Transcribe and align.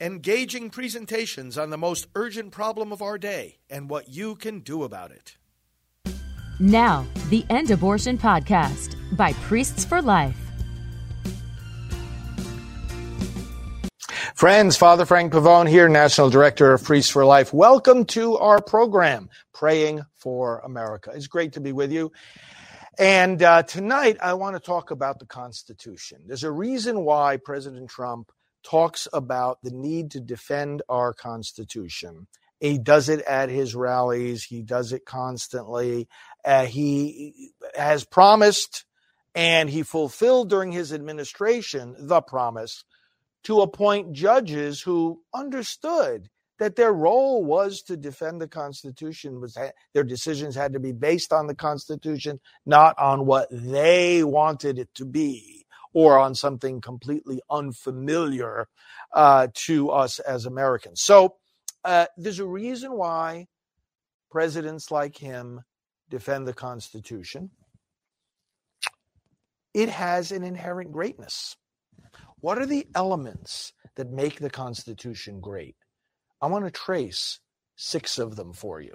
engaging 0.00 0.70
presentations 0.70 1.58
on 1.58 1.70
the 1.70 1.78
most 1.78 2.06
urgent 2.14 2.52
problem 2.52 2.92
of 2.92 3.02
our 3.02 3.18
day 3.18 3.58
and 3.68 3.90
what 3.90 4.08
you 4.08 4.36
can 4.36 4.60
do 4.60 4.84
about 4.84 5.10
it. 5.10 5.36
Now, 6.60 7.04
the 7.30 7.44
End 7.50 7.70
Abortion 7.70 8.16
Podcast 8.16 8.94
by 9.16 9.32
Priests 9.34 9.84
for 9.84 10.00
Life. 10.00 10.36
Friends, 14.34 14.76
Father 14.76 15.04
Frank 15.04 15.32
Pavone 15.32 15.68
here, 15.68 15.88
National 15.88 16.30
Director 16.30 16.72
of 16.72 16.84
Priests 16.84 17.10
for 17.10 17.24
Life. 17.24 17.52
Welcome 17.52 18.04
to 18.06 18.36
our 18.36 18.62
program, 18.62 19.28
Praying 19.52 20.02
for 20.14 20.60
America. 20.60 21.10
It's 21.12 21.26
great 21.26 21.54
to 21.54 21.60
be 21.60 21.72
with 21.72 21.90
you. 21.90 22.12
And 23.00 23.42
uh, 23.42 23.64
tonight, 23.64 24.16
I 24.22 24.34
want 24.34 24.54
to 24.54 24.60
talk 24.60 24.92
about 24.92 25.18
the 25.18 25.26
Constitution. 25.26 26.22
There's 26.24 26.44
a 26.44 26.52
reason 26.52 27.00
why 27.00 27.36
President 27.36 27.90
Trump 27.90 28.30
talks 28.68 29.08
about 29.12 29.58
the 29.62 29.70
need 29.70 30.10
to 30.10 30.20
defend 30.20 30.82
our 30.88 31.14
Constitution. 31.14 32.26
He 32.60 32.78
does 32.78 33.08
it 33.08 33.22
at 33.22 33.48
his 33.48 33.74
rallies, 33.74 34.44
he 34.44 34.62
does 34.62 34.92
it 34.92 35.04
constantly. 35.06 36.08
Uh, 36.44 36.66
he 36.66 37.50
has 37.76 38.04
promised 38.04 38.84
and 39.34 39.70
he 39.70 39.82
fulfilled 39.82 40.50
during 40.50 40.72
his 40.72 40.92
administration 40.92 41.94
the 41.98 42.20
promise 42.20 42.84
to 43.44 43.60
appoint 43.60 44.12
judges 44.12 44.82
who 44.82 45.22
understood 45.32 46.28
that 46.58 46.74
their 46.74 46.92
role 46.92 47.44
was 47.44 47.82
to 47.82 47.96
defend 47.96 48.40
the 48.40 48.48
Constitution. 48.48 49.40
Was 49.40 49.56
their 49.94 50.02
decisions 50.02 50.56
had 50.56 50.72
to 50.72 50.80
be 50.80 50.92
based 50.92 51.32
on 51.32 51.46
the 51.46 51.54
Constitution, 51.54 52.40
not 52.66 52.98
on 52.98 53.24
what 53.24 53.48
they 53.50 54.24
wanted 54.24 54.78
it 54.78 54.92
to 54.96 55.04
be 55.04 55.57
or 55.98 56.16
on 56.16 56.32
something 56.32 56.80
completely 56.80 57.40
unfamiliar 57.50 58.68
uh, 59.12 59.48
to 59.52 59.90
us 59.90 60.20
as 60.20 60.46
Americans. 60.46 61.00
So 61.00 61.34
uh, 61.84 62.06
there's 62.16 62.38
a 62.38 62.46
reason 62.46 62.92
why 62.92 63.48
presidents 64.30 64.92
like 64.92 65.18
him 65.18 65.60
defend 66.08 66.46
the 66.46 66.54
Constitution. 66.54 67.50
It 69.74 69.88
has 69.88 70.30
an 70.30 70.44
inherent 70.44 70.92
greatness. 70.92 71.56
What 72.38 72.58
are 72.58 72.66
the 72.66 72.86
elements 72.94 73.72
that 73.96 74.08
make 74.08 74.38
the 74.38 74.50
Constitution 74.50 75.40
great? 75.40 75.74
I 76.40 76.46
want 76.46 76.64
to 76.64 76.70
trace 76.70 77.40
six 77.74 78.20
of 78.20 78.36
them 78.36 78.52
for 78.52 78.80
you 78.80 78.94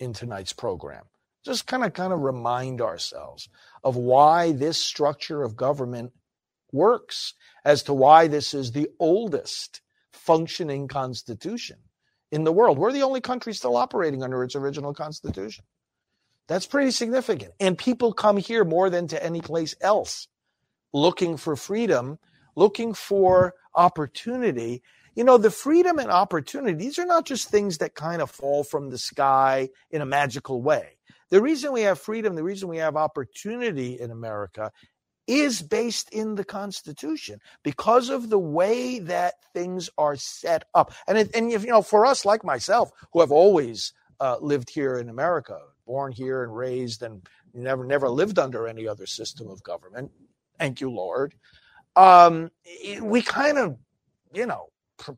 in 0.00 0.12
tonight's 0.12 0.52
program. 0.52 1.04
Just 1.44 1.68
kind 1.68 1.84
of 1.84 1.92
kind 1.92 2.12
of 2.12 2.18
remind 2.18 2.80
ourselves 2.80 3.48
of 3.84 3.94
why 3.94 4.50
this 4.50 4.78
structure 4.78 5.44
of 5.44 5.54
government 5.54 6.12
works 6.72 7.34
as 7.64 7.82
to 7.84 7.94
why 7.94 8.26
this 8.26 8.54
is 8.54 8.72
the 8.72 8.88
oldest 8.98 9.80
functioning 10.12 10.88
constitution 10.88 11.76
in 12.30 12.44
the 12.44 12.52
world. 12.52 12.78
We're 12.78 12.92
the 12.92 13.02
only 13.02 13.20
country 13.20 13.52
still 13.52 13.76
operating 13.76 14.22
under 14.22 14.42
its 14.42 14.56
original 14.56 14.94
constitution. 14.94 15.64
That's 16.48 16.66
pretty 16.66 16.90
significant. 16.90 17.52
And 17.60 17.78
people 17.78 18.12
come 18.12 18.36
here 18.36 18.64
more 18.64 18.90
than 18.90 19.06
to 19.08 19.22
any 19.22 19.40
place 19.40 19.74
else 19.80 20.28
looking 20.92 21.36
for 21.36 21.56
freedom, 21.56 22.18
looking 22.56 22.94
for 22.94 23.54
opportunity. 23.74 24.82
You 25.14 25.24
know, 25.24 25.38
the 25.38 25.50
freedom 25.50 25.98
and 25.98 26.10
opportunity, 26.10 26.76
these 26.76 26.98
are 26.98 27.06
not 27.06 27.26
just 27.26 27.48
things 27.48 27.78
that 27.78 27.94
kind 27.94 28.22
of 28.22 28.30
fall 28.30 28.64
from 28.64 28.90
the 28.90 28.98
sky 28.98 29.68
in 29.90 30.02
a 30.02 30.06
magical 30.06 30.62
way. 30.62 30.98
The 31.30 31.40
reason 31.40 31.72
we 31.72 31.82
have 31.82 31.98
freedom, 31.98 32.34
the 32.34 32.42
reason 32.42 32.68
we 32.68 32.78
have 32.78 32.96
opportunity 32.96 33.98
in 33.98 34.10
America 34.10 34.70
is 35.26 35.62
based 35.62 36.10
in 36.10 36.34
the 36.34 36.44
Constitution 36.44 37.40
because 37.62 38.08
of 38.08 38.28
the 38.28 38.38
way 38.38 38.98
that 38.98 39.34
things 39.52 39.88
are 39.96 40.16
set 40.16 40.64
up. 40.74 40.92
And 41.06 41.18
and 41.34 41.52
if, 41.52 41.64
you 41.64 41.70
know, 41.70 41.82
for 41.82 42.06
us 42.06 42.24
like 42.24 42.44
myself, 42.44 42.90
who 43.12 43.20
have 43.20 43.32
always 43.32 43.92
uh, 44.20 44.38
lived 44.40 44.70
here 44.70 44.98
in 44.98 45.08
America, 45.08 45.58
born 45.86 46.12
here 46.12 46.42
and 46.42 46.56
raised, 46.56 47.02
and 47.02 47.26
never 47.54 47.84
never 47.84 48.08
lived 48.08 48.38
under 48.38 48.66
any 48.66 48.86
other 48.88 49.06
system 49.06 49.48
of 49.48 49.62
government. 49.62 50.10
Thank 50.58 50.80
you, 50.80 50.90
Lord. 50.90 51.34
Um, 51.96 52.50
we 53.00 53.22
kind 53.22 53.58
of, 53.58 53.76
you 54.32 54.46
know, 54.46 54.68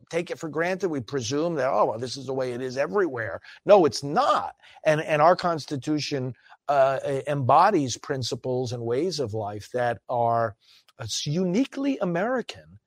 take 0.09 0.31
it 0.31 0.39
for 0.39 0.49
granted. 0.49 0.89
We 0.89 1.01
presume 1.01 1.55
that 1.55 1.69
oh, 1.69 1.85
well, 1.85 1.99
this 1.99 2.17
is 2.17 2.25
the 2.25 2.33
way 2.33 2.53
it 2.53 2.61
is 2.61 2.77
everywhere. 2.77 3.41
No, 3.65 3.85
it's 3.85 4.03
not. 4.03 4.55
And 4.85 5.01
and 5.01 5.21
our 5.21 5.35
Constitution 5.35 6.33
uh, 6.67 6.99
embodies 7.27 7.97
principles 7.97 8.71
and 8.71 8.83
ways 8.83 9.19
of 9.19 9.33
life 9.33 9.69
that 9.73 9.99
are 10.09 10.55
uh, 10.99 11.07
uniquely 11.25 11.97
American, 11.99 12.79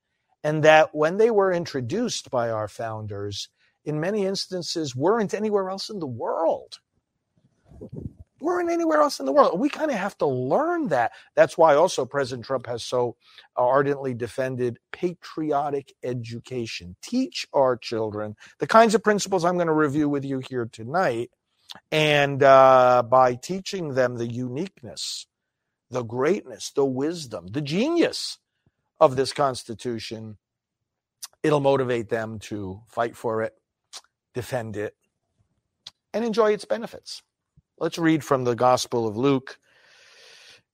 and 0.43 0.63
that 0.63 0.93
when 0.93 1.17
they 1.17 1.31
were 1.31 1.51
introduced 1.51 2.29
by 2.29 2.49
our 2.49 2.67
founders, 2.67 3.49
in 3.85 3.99
many 3.99 4.25
instances 4.25 4.95
weren't 4.95 5.33
anywhere 5.33 5.69
else 5.69 5.89
in 5.89 5.99
the 5.99 6.07
world. 6.07 6.79
Weren't 8.41 8.71
anywhere 8.71 9.01
else 9.01 9.19
in 9.19 9.25
the 9.25 9.31
world. 9.33 9.59
We 9.59 9.69
kind 9.69 9.91
of 9.91 9.97
have 9.97 10.17
to 10.19 10.25
learn 10.25 10.89
that. 10.89 11.11
That's 11.35 11.57
why 11.57 11.75
also 11.75 12.05
President 12.05 12.45
Trump 12.45 12.67
has 12.67 12.83
so 12.83 13.15
ardently 13.55 14.13
defended 14.13 14.79
patriotic 14.91 15.93
education. 16.03 16.95
Teach 17.01 17.45
our 17.53 17.77
children 17.77 18.35
the 18.59 18.67
kinds 18.67 18.95
of 18.95 19.03
principles 19.03 19.45
I'm 19.45 19.55
going 19.55 19.67
to 19.67 19.73
review 19.73 20.09
with 20.09 20.25
you 20.25 20.39
here 20.39 20.69
tonight 20.71 21.31
and 21.91 22.41
uh, 22.43 23.03
by 23.03 23.35
teaching 23.35 23.93
them 23.93 24.17
the 24.17 24.27
uniqueness, 24.27 25.27
the 25.89 26.03
greatness, 26.03 26.71
the 26.71 26.85
wisdom, 26.85 27.47
the 27.47 27.61
genius 27.61 28.39
of 28.99 29.15
this 29.15 29.33
Constitution, 29.33 30.37
it'll 31.43 31.59
motivate 31.59 32.09
them 32.09 32.39
to 32.39 32.81
fight 32.87 33.15
for 33.15 33.41
it, 33.43 33.53
defend 34.33 34.77
it, 34.77 34.95
and 36.13 36.25
enjoy 36.25 36.51
its 36.51 36.65
benefits. 36.65 37.21
Let's 37.81 37.97
read 37.97 38.25
from 38.25 38.43
the 38.43 38.57
Gospel 38.57 39.07
of 39.07 39.15
Luke. 39.15 39.57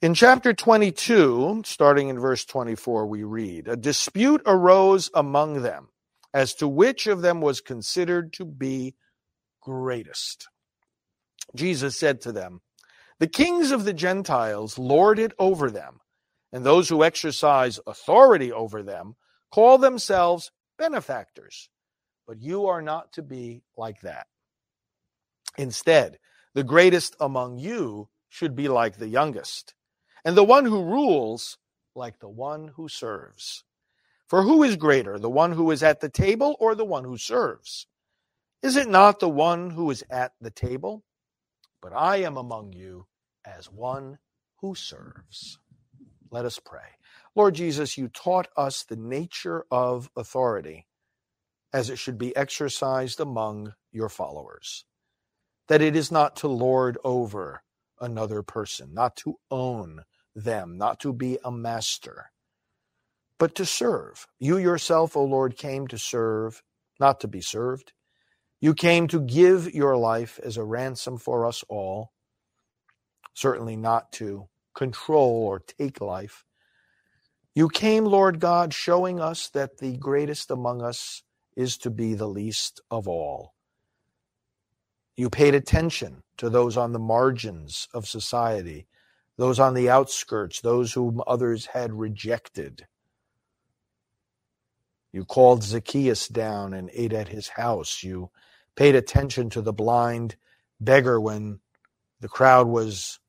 In 0.02 0.16
chapter 0.16 0.56
22, 0.56 1.62
starting 1.64 2.10
in 2.10 2.18
verse 2.18 2.46
24, 2.46 3.06
we 3.06 3.22
read 3.22 3.68
A 3.68 3.78
dispute 3.78 4.42
arose 4.44 5.12
among 5.14 5.62
them 5.62 5.90
as 6.34 6.56
to 6.56 6.68
which 6.68 7.06
of 7.06 7.22
them 7.22 7.42
was 7.42 7.62
considered 7.62 8.34
to 8.34 8.46
be 8.46 8.96
greatest. 9.62 10.48
Jesus 11.56 11.96
said 11.96 12.22
to 12.22 12.32
them, 12.32 12.62
The 13.20 13.28
kings 13.28 13.70
of 13.70 13.86
the 13.86 13.94
Gentiles 13.94 14.80
lord 14.80 15.20
it 15.20 15.34
over 15.38 15.70
them, 15.70 16.00
and 16.52 16.66
those 16.66 16.90
who 16.90 17.04
exercise 17.04 17.80
authority 17.86 18.52
over 18.52 18.82
them 18.82 19.16
call 19.52 19.78
themselves 19.78 20.52
benefactors. 20.80 21.70
But 22.26 22.42
you 22.42 22.66
are 22.66 22.82
not 22.82 23.14
to 23.14 23.22
be 23.22 23.62
like 23.78 24.02
that. 24.02 24.26
Instead, 25.56 26.18
the 26.56 26.64
greatest 26.64 27.16
among 27.20 27.60
you 27.60 28.10
should 28.30 28.56
be 28.56 28.68
like 28.68 28.98
the 28.98 29.10
youngest, 29.10 29.76
and 30.26 30.36
the 30.36 30.44
one 30.44 30.66
who 30.66 30.84
rules 30.84 31.60
like 31.96 32.20
the 32.20 32.30
one 32.30 32.70
who 32.76 32.90
serves. 32.90 33.64
For 34.28 34.44
who 34.44 34.64
is 34.64 34.78
greater, 34.78 35.20
the 35.20 35.30
one 35.30 35.52
who 35.54 35.70
is 35.72 35.84
at 35.84 36.02
the 36.02 36.10
table 36.10 36.58
or 36.60 36.76
the 36.76 36.86
one 36.86 37.04
who 37.04 37.18
serves? 37.18 37.88
Is 38.64 38.76
it 38.76 38.90
not 38.90 39.20
the 39.20 39.30
one 39.30 39.70
who 39.72 39.92
is 39.92 40.04
at 40.10 40.34
the 40.42 40.52
table? 40.52 41.04
but 41.86 41.94
I 41.94 42.18
am 42.18 42.36
among 42.36 42.74
you 42.74 43.06
as 43.46 43.72
one 43.72 44.18
who 44.62 44.74
serves. 44.74 45.60
Let 46.32 46.46
us 46.46 46.58
pray. 46.58 46.98
Lord 47.36 47.54
Jesus, 47.54 47.96
you 47.96 48.08
taught 48.08 48.48
us 48.58 48.84
the 48.84 48.96
nature 48.96 49.66
of 49.70 50.10
authority 50.18 50.88
as 51.72 51.92
it 51.92 52.00
should 52.00 52.18
be 52.18 52.36
exercised 52.36 53.20
among 53.20 53.76
your 53.92 54.10
followers. 54.10 54.86
That 55.68 55.82
it 55.82 55.96
is 55.96 56.12
not 56.12 56.38
to 56.38 56.48
lord 56.48 56.98
over 57.04 57.64
another 58.00 58.44
person, 58.44 58.94
not 58.94 59.16
to 59.18 59.38
own 59.50 60.04
them, 60.36 60.78
not 60.78 61.00
to 61.02 61.14
be 61.14 61.40
a 61.44 61.52
master, 61.52 62.32
but 63.40 63.56
to 63.56 63.66
serve. 63.66 64.28
You 64.40 64.58
yourself, 64.58 65.18
O 65.18 65.24
Lord, 65.24 65.58
came 65.58 65.88
to 65.88 65.98
serve, 65.98 66.62
not 67.00 67.22
to 67.22 67.28
be 67.28 67.42
served. 67.42 67.94
You 68.62 68.74
came 68.74 69.08
to 69.10 69.22
give 69.22 69.74
your 69.74 69.98
life 69.98 70.40
as 70.44 70.58
a 70.58 70.64
ransom 70.64 71.18
for 71.18 71.46
us 71.46 71.64
all, 71.70 72.12
certainly 73.34 73.76
not 73.76 74.12
to 74.14 74.48
control 74.76 75.46
or 75.48 75.60
take 75.60 76.02
life. 76.02 76.44
You 77.56 77.70
came, 77.70 78.06
Lord 78.06 78.40
God, 78.40 78.74
showing 78.74 79.20
us 79.20 79.50
that 79.50 79.78
the 79.80 79.98
greatest 79.98 80.52
among 80.52 80.82
us 80.84 81.24
is 81.58 81.78
to 81.80 81.90
be 81.90 82.14
the 82.14 82.28
least 82.28 82.82
of 82.92 83.08
all. 83.08 83.55
You 85.18 85.30
paid 85.30 85.56
attention 85.56 86.24
to 86.38 86.50
those 86.50 86.76
on 86.76 86.92
the 86.92 87.00
margins 87.00 87.88
of 87.94 88.08
society, 88.08 88.88
those 89.38 89.60
on 89.60 89.74
the 89.74 89.90
outskirts, 89.90 90.62
those 90.62 90.94
whom 90.94 91.22
others 91.26 91.68
had 91.68 91.94
rejected. 91.94 92.88
You 95.14 95.24
called 95.24 95.64
Zacchaeus 95.64 96.28
down 96.28 96.74
and 96.74 96.90
ate 96.94 97.14
at 97.14 97.30
his 97.30 97.48
house. 97.48 98.04
You 98.04 98.32
paid 98.76 98.96
attention 98.96 99.50
to 99.52 99.62
the 99.62 99.72
blind 99.72 100.36
beggar 100.82 101.22
when 101.22 101.60
the 102.20 102.28
crowd 102.28 102.68
was 102.68 103.20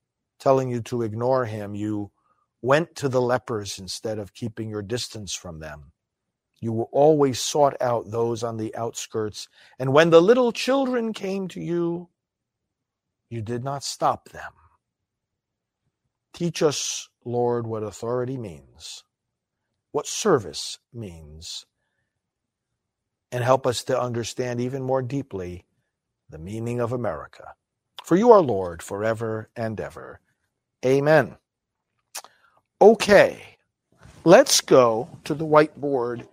telling 0.41 0.71
you 0.71 0.81
to 0.83 1.03
ignore 1.03 1.45
him. 1.45 1.77
You 1.77 2.11
went 2.61 2.97
to 2.97 3.09
the 3.09 3.21
lepers 3.21 3.79
instead 3.79 4.19
of 4.19 4.35
keeping 4.35 4.69
your 4.69 4.83
distance 4.83 5.35
from 5.35 5.61
them. 5.61 5.93
You 6.61 6.73
were 6.73 6.89
always 6.93 7.39
sought 7.39 7.77
out 7.81 8.11
those 8.11 8.43
on 8.43 8.57
the 8.57 8.75
outskirts. 8.75 9.49
And 9.79 9.93
when 9.93 10.11
the 10.11 10.23
little 10.23 10.53
children 10.53 11.13
came 11.13 11.49
to 11.49 11.61
you, 11.61 12.09
you 13.29 13.43
did 13.43 13.63
not 13.63 13.85
stop 13.85 14.31
them. 14.31 14.53
Teach 16.33 16.63
us, 16.63 17.09
Lord, 17.25 17.67
what 17.67 17.83
authority 17.83 18.37
means, 18.37 19.05
what 19.93 20.07
service 20.07 20.79
means, 20.93 21.67
and 23.33 23.43
help 23.43 23.67
us 23.67 23.85
to 23.85 24.01
understand 24.01 24.61
even 24.61 24.83
more 24.83 25.03
deeply 25.03 25.65
the 26.31 26.39
meaning 26.39 26.81
of 26.81 26.93
America. 26.93 27.55
For 28.05 28.17
you 28.17 28.31
are 28.33 28.41
Lord 28.41 28.83
forever 28.83 29.51
and 29.57 29.81
ever. 29.81 30.21
Amen. 30.85 31.37
Okay, 32.81 33.57
let's 34.25 34.61
go 34.61 35.09
to 35.25 35.35
the 35.35 35.47
whiteboard 35.47 36.27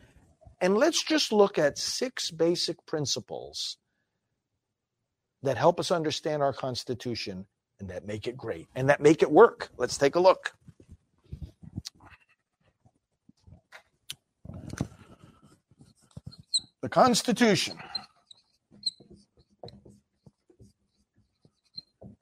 and 0.63 0.77
let's 0.77 1.03
just 1.03 1.33
look 1.33 1.59
at 1.59 1.77
six 1.77 2.31
basic 2.31 2.85
principles 2.85 3.75
that 5.43 5.57
help 5.57 5.77
us 5.77 5.91
understand 5.91 6.41
our 6.41 6.53
Constitution 6.53 7.45
and 7.81 7.89
that 7.89 8.07
make 8.07 8.29
it 8.29 8.37
great 8.37 8.67
and 8.73 8.87
that 8.87 9.01
make 9.01 9.21
it 9.21 9.29
work. 9.29 9.71
Let's 9.77 9.97
take 9.97 10.15
a 10.15 10.21
look. 10.21 10.53
The 16.81 16.87
Constitution 16.87 17.75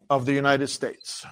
of 0.09 0.25
the 0.25 0.33
United 0.33 0.69
States. 0.69 1.27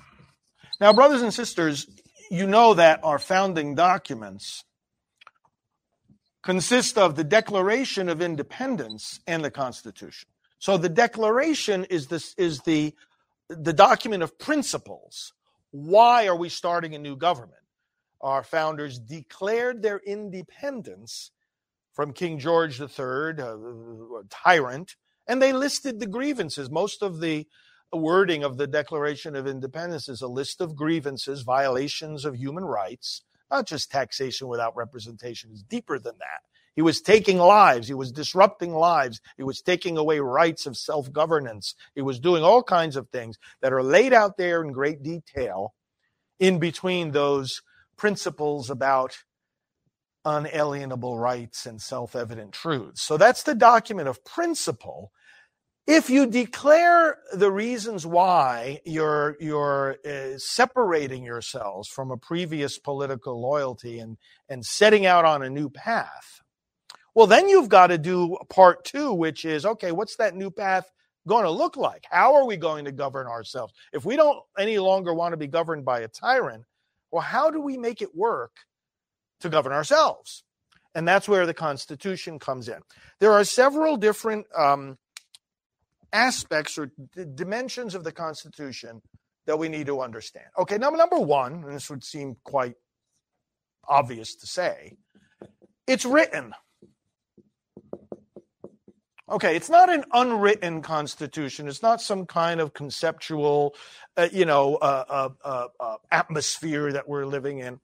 Now, 0.80 0.94
brothers 0.94 1.24
and 1.24 1.34
sisters, 1.34 1.88
you 2.30 2.46
know 2.46 2.76
that 2.76 3.00
our 3.02 3.18
founding 3.18 3.74
documents 3.74 4.64
consist 6.44 6.98
of 6.98 7.16
the 7.16 7.24
Declaration 7.24 8.10
of 8.10 8.22
Independence 8.22 9.20
and 9.28 9.44
the 9.44 9.52
Constitution. 9.52 10.30
So 10.60 10.78
the 10.78 10.90
Declaration 10.90 11.86
is 11.86 12.08
this 12.08 12.34
is 12.38 12.60
the 12.62 12.94
the 13.50 13.74
document 13.74 14.22
of 14.24 14.38
principles. 14.38 15.34
Why 15.72 16.28
are 16.28 16.36
we 16.36 16.50
starting 16.50 16.94
a 16.96 17.00
new 17.00 17.16
government? 17.16 17.62
Our 18.22 18.44
founders 18.44 19.00
declared 19.00 19.82
their 19.82 20.00
independence 20.06 21.32
from 21.94 22.14
King 22.14 22.38
George 22.38 22.80
III, 22.80 22.88
a 23.40 24.24
tyrant, 24.30 24.96
and 25.28 25.42
they 25.42 25.54
listed 25.54 26.00
the 26.00 26.08
grievances. 26.08 26.70
Most 26.70 27.02
of 27.02 27.20
the 27.20 27.48
wording 27.92 28.44
of 28.44 28.58
the 28.58 28.68
Declaration 28.68 29.36
of 29.36 29.48
Independence 29.48 30.08
is 30.08 30.22
a 30.22 30.28
list 30.28 30.62
of 30.62 30.76
grievances, 30.76 31.42
violations 31.42 32.26
of 32.26 32.36
human 32.36 32.66
rights, 32.66 33.24
not 33.52 33.68
just 33.68 33.92
taxation 33.92 34.48
without 34.48 34.76
representation, 34.76 35.50
it's 35.52 35.64
deeper 35.64 36.00
than 36.00 36.16
that. 36.20 36.42
He 36.76 36.82
was 36.82 37.02
taking 37.02 37.38
lives. 37.38 37.88
He 37.88 37.94
was 37.94 38.12
disrupting 38.12 38.74
lives. 38.74 39.20
He 39.36 39.44
was 39.44 39.62
taking 39.62 39.98
away 39.98 40.20
rights 40.20 40.66
of 40.66 40.78
self 40.78 41.12
governance. 41.12 41.76
He 41.94 42.02
was 42.02 42.20
doing 42.20 42.44
all 42.44 42.64
kinds 42.64 42.96
of 42.96 43.10
things 43.10 43.38
that 43.62 43.74
are 43.74 43.84
laid 43.84 44.14
out 44.14 44.38
there 44.38 44.62
in 44.64 44.72
great 44.72 45.04
detail 45.04 45.74
in 46.40 46.60
between 46.60 47.12
those 47.12 47.62
principles 47.98 48.70
about 48.70 49.18
unalienable 50.24 51.18
rights 51.18 51.66
and 51.66 51.82
self 51.82 52.16
evident 52.16 52.54
truths. 52.54 53.02
So 53.02 53.18
that's 53.18 53.44
the 53.44 53.56
document 53.56 54.08
of 54.08 54.24
principle 54.24 55.12
if 55.88 56.10
you 56.10 56.28
declare 56.28 57.18
the 57.34 57.52
reasons 57.52 58.06
why 58.06 58.80
you're 58.86 59.36
you're 59.40 59.98
uh, 60.06 60.38
separating 60.38 61.24
yourselves 61.24 61.90
from 61.90 62.12
a 62.12 62.18
previous 62.18 62.78
political 62.78 63.42
loyalty 63.42 64.00
and 64.00 64.18
and 64.48 64.66
setting 64.66 65.06
out 65.06 65.26
on 65.26 65.42
a 65.42 65.50
new 65.50 65.70
path 65.70 66.42
well 67.16 67.28
then 67.28 67.50
you've 67.50 67.70
got 67.70 67.88
to 67.88 67.98
do 67.98 68.38
part 68.50 68.86
2 68.86 69.14
which 69.14 69.46
is 69.46 69.66
okay 69.66 69.92
what's 69.92 70.16
that 70.18 70.36
new 70.36 70.52
path 70.52 70.90
going 71.28 71.44
to 71.44 71.52
look 71.52 71.78
like? 71.78 72.06
How 72.10 72.36
are 72.36 72.46
we 72.46 72.58
going 72.58 72.86
to 72.86 72.92
govern 72.92 73.28
ourselves? 73.28 73.74
If 73.94 74.06
we 74.06 74.16
don't 74.16 74.40
any 74.58 74.80
longer 74.80 75.14
want 75.14 75.34
to 75.34 75.38
be 75.38 75.48
governed 75.48 75.86
by 75.86 76.02
a 76.02 76.08
tyrant 76.08 76.66
well 77.12 77.24
how 77.24 77.50
do 77.50 77.60
we 77.60 77.78
make 77.78 78.04
it 78.04 78.16
work 78.16 78.52
to 79.42 79.50
govern 79.50 79.74
ourselves? 79.74 80.44
And 80.96 81.08
that's 81.08 81.30
where 81.30 81.46
the 81.46 81.54
constitution 81.54 82.40
comes 82.40 82.68
in. 82.68 82.80
There 83.20 83.32
are 83.32 83.44
several 83.44 83.96
different 83.96 84.48
um, 84.58 84.98
aspects 86.12 86.78
or 86.78 86.88
d- 86.88 87.26
dimensions 87.36 87.96
of 87.96 88.04
the 88.04 88.12
Constitution 88.12 89.02
that 89.46 89.58
we 89.58 89.70
need 89.70 89.88
to 89.88 90.02
understand. 90.02 90.46
Okay, 90.58 90.78
number 90.78 90.98
number 90.98 91.20
one, 91.20 91.64
and 91.66 91.74
this 91.74 91.90
would 91.90 92.04
seem 92.04 92.36
quite 92.44 92.76
obvious 93.88 94.36
to 94.36 94.48
say, 94.48 94.98
it's 95.88 96.06
written. 96.06 96.54
Okay, 99.30 99.56
it's 99.56 99.70
not 99.70 99.90
an 99.90 100.06
unwritten 100.12 100.82
constitution. 100.82 101.68
It's 101.68 101.84
not 101.84 102.02
some 102.02 102.26
kind 102.26 102.60
of 102.60 102.74
conceptual, 102.74 103.76
uh, 104.18 104.30
you 104.32 104.46
know, 104.46 104.76
uh, 104.76 105.06
uh, 105.08 105.30
uh, 105.44 105.68
uh 105.80 105.98
atmosphere 106.12 106.92
that 106.92 107.08
we're 107.08 107.26
living 107.26 107.60
in. 107.60 107.80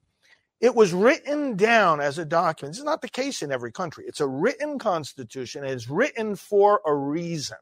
It 0.60 0.74
was 0.74 0.92
written 0.92 1.56
down 1.56 2.00
as 2.00 2.18
a 2.18 2.24
document. 2.24 2.74
This 2.74 2.78
is 2.78 2.84
not 2.84 3.02
the 3.02 3.08
case 3.08 3.42
in 3.42 3.52
every 3.52 3.70
country. 3.70 4.04
It's 4.08 4.20
a 4.20 4.26
written 4.26 4.78
constitution. 4.78 5.64
It's 5.64 5.88
written 5.88 6.34
for 6.34 6.80
a 6.86 6.94
reason. 6.94 7.58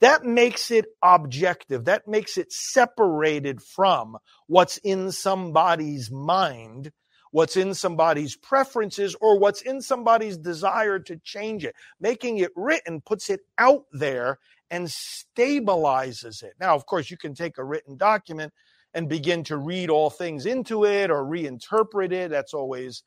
That 0.00 0.24
makes 0.24 0.70
it 0.70 0.86
objective. 1.02 1.84
That 1.86 2.06
makes 2.06 2.36
it 2.36 2.52
separated 2.52 3.62
from 3.62 4.16
what's 4.46 4.76
in 4.78 5.12
somebody's 5.12 6.10
mind, 6.10 6.92
what's 7.30 7.56
in 7.56 7.74
somebody's 7.74 8.36
preferences, 8.36 9.16
or 9.20 9.38
what's 9.38 9.62
in 9.62 9.80
somebody's 9.80 10.36
desire 10.36 10.98
to 11.00 11.16
change 11.24 11.64
it. 11.64 11.74
Making 12.00 12.38
it 12.38 12.50
written 12.56 13.00
puts 13.00 13.30
it 13.30 13.40
out 13.56 13.84
there 13.92 14.38
and 14.70 14.88
stabilizes 14.88 16.42
it. 16.42 16.54
Now, 16.60 16.74
of 16.74 16.86
course, 16.86 17.10
you 17.10 17.16
can 17.16 17.34
take 17.34 17.58
a 17.58 17.64
written 17.64 17.96
document 17.96 18.52
and 18.92 19.08
begin 19.08 19.44
to 19.44 19.56
read 19.56 19.90
all 19.90 20.10
things 20.10 20.46
into 20.46 20.84
it 20.84 21.10
or 21.10 21.24
reinterpret 21.24 22.12
it. 22.12 22.30
That's 22.30 22.54
always 22.54 23.02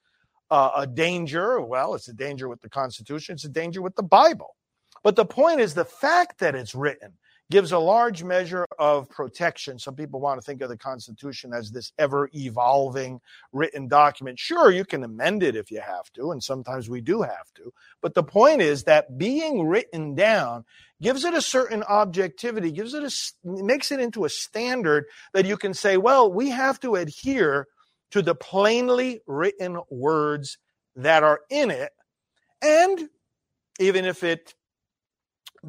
uh, 0.50 0.72
a 0.78 0.88
danger. 0.88 1.62
Well, 1.62 1.96
it's 1.96 2.08
a 2.08 2.14
danger 2.14 2.48
with 2.48 2.62
the 2.62 2.70
Constitution, 2.70 3.34
it's 3.34 3.46
a 3.46 3.50
danger 3.50 3.82
with 3.82 3.96
the 3.96 4.04
Bible. 4.04 4.56
But 5.04 5.16
the 5.16 5.26
point 5.26 5.62
is 5.62 5.74
the 5.74 5.86
fact 5.86 6.40
that 6.40 6.56
it's 6.56 6.76
written 6.76 7.14
gives 7.50 7.72
a 7.72 7.80
large 7.80 8.24
measure 8.24 8.66
of 8.78 9.10
protection. 9.10 9.80
Some 9.80 9.96
people 9.96 10.20
want 10.20 10.40
to 10.40 10.46
think 10.46 10.62
of 10.62 10.70
the 10.70 10.78
Constitution 10.78 11.54
as 11.54 11.72
this 11.72 11.94
ever 11.98 12.30
evolving 12.34 13.22
written 13.54 13.88
document. 13.88 14.38
Sure, 14.38 14.70
you 14.70 14.84
can 14.84 15.04
amend 15.04 15.44
it 15.44 15.56
if 15.56 15.72
you 15.72 15.80
have 15.80 16.12
to, 16.14 16.32
and 16.32 16.44
sometimes 16.44 16.90
we 16.90 17.00
do 17.00 17.22
have 17.22 17.54
to. 17.56 17.74
But 18.02 18.16
the 18.16 18.24
point 18.24 18.62
is 18.62 18.84
that 18.84 19.18
being 19.18 19.66
written 19.66 20.14
down 20.14 20.66
gives 21.02 21.24
it 21.24 21.34
a 21.34 21.42
certain 21.42 21.84
objectivity, 21.84 22.72
gives 22.72 22.94
it 22.94 23.04
a, 23.04 23.12
makes 23.48 23.92
it 23.92 24.02
into 24.02 24.26
a 24.26 24.30
standard 24.30 25.06
that 25.34 25.46
you 25.46 25.56
can 25.56 25.74
say, 25.74 25.96
well, 25.96 26.32
we 26.32 26.50
have 26.50 26.80
to 26.82 26.96
adhere 26.96 27.68
to 28.12 28.22
the 28.22 28.36
plainly 28.36 29.22
written 29.26 29.80
words 29.90 30.58
that 30.98 31.24
are 31.24 31.42
in 31.50 31.72
it. 31.72 31.92
And 32.62 33.10
even 33.80 34.06
if 34.06 34.24
it 34.24 34.54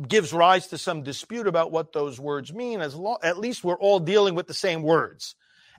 gives 0.07 0.33
rise 0.33 0.69
to 0.69 0.79
some 0.79 1.03
dispute 1.03 1.47
about 1.47 1.73
what 1.73 1.93
those 1.93 2.21
words 2.21 2.53
mean, 2.53 2.81
as 2.81 2.95
long, 2.95 3.19
at 3.23 3.39
least 3.39 3.65
we're 3.65 3.79
all 3.79 4.01
dealing 4.01 4.35
with 4.35 4.47
the 4.47 4.55
same 4.55 4.83
words 4.83 5.35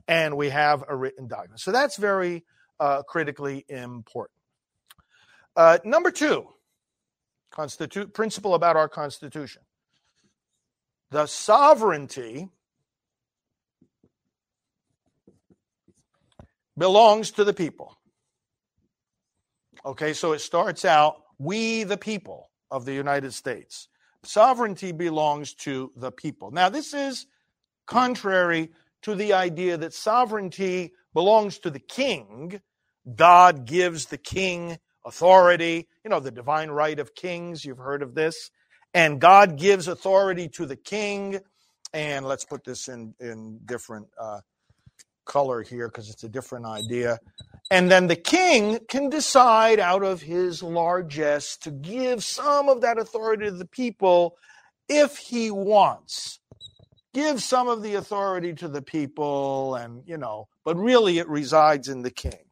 and 0.07 0.35
we 0.35 0.49
have 0.49 0.83
a 0.87 0.95
written 0.95 1.27
document. 1.27 1.59
So 1.59 1.71
that's 1.71 1.97
very 1.97 2.43
uh, 2.79 3.03
critically 3.03 3.65
important. 3.67 4.37
Uh, 5.55 5.77
number 5.83 6.11
two, 6.11 6.47
constitu- 7.51 8.13
principle 8.13 8.55
about 8.55 8.75
our 8.75 8.89
Constitution. 8.89 9.61
The 11.11 11.25
sovereignty 11.25 12.49
belongs 16.77 17.31
to 17.31 17.43
the 17.43 17.53
people. 17.53 17.97
Okay, 19.85 20.13
so 20.13 20.33
it 20.33 20.39
starts 20.39 20.85
out, 20.85 21.23
we 21.37 21.83
the 21.83 21.97
people 21.97 22.49
of 22.69 22.85
the 22.85 22.93
United 22.93 23.33
States 23.33 23.87
sovereignty 24.23 24.91
belongs 24.91 25.53
to 25.53 25.91
the 25.95 26.11
people. 26.11 26.51
Now, 26.51 26.69
this 26.69 26.93
is 26.93 27.25
contrary 27.85 28.71
to 29.01 29.15
the 29.15 29.33
idea 29.33 29.77
that 29.77 29.93
sovereignty 29.93 30.93
belongs 31.13 31.59
to 31.59 31.69
the 31.69 31.79
king. 31.79 32.61
God 33.15 33.65
gives 33.65 34.05
the 34.05 34.17
king 34.17 34.77
authority, 35.05 35.87
you 36.03 36.09
know, 36.09 36.19
the 36.19 36.31
divine 36.31 36.69
right 36.69 36.99
of 36.99 37.15
kings. 37.15 37.63
You've 37.65 37.77
heard 37.77 38.01
of 38.01 38.13
this. 38.13 38.51
And 38.93 39.21
God 39.21 39.57
gives 39.57 39.87
authority 39.87 40.49
to 40.49 40.65
the 40.65 40.75
king. 40.75 41.39
And 41.93 42.25
let's 42.25 42.45
put 42.45 42.63
this 42.63 42.87
in, 42.87 43.13
in 43.19 43.59
different 43.65 44.07
uh, 44.19 44.41
color 45.25 45.61
here 45.61 45.87
because 45.87 46.09
it's 46.09 46.23
a 46.23 46.29
different 46.29 46.65
idea. 46.65 47.19
And 47.71 47.91
then 47.91 48.07
the 48.07 48.15
king 48.15 48.79
can 48.89 49.09
decide 49.09 49.79
out 49.79 50.03
of 50.03 50.23
his 50.23 50.63
largesse 50.63 51.55
to 51.57 51.71
give 51.71 52.23
some 52.23 52.67
of 52.67 52.81
that 52.81 52.97
authority 52.97 53.45
to 53.45 53.51
the 53.51 53.65
people 53.65 54.37
if 54.87 55.17
he 55.17 55.51
wants. 55.51 56.39
Give 57.13 57.41
some 57.43 57.67
of 57.67 57.81
the 57.83 57.95
authority 57.95 58.53
to 58.53 58.67
the 58.67 58.81
people, 58.81 59.75
and, 59.75 60.03
you 60.05 60.17
know, 60.17 60.47
but 60.63 60.77
really 60.77 61.19
it 61.19 61.27
resides 61.27 61.87
in 61.87 62.01
the 62.01 62.11
king. 62.11 62.45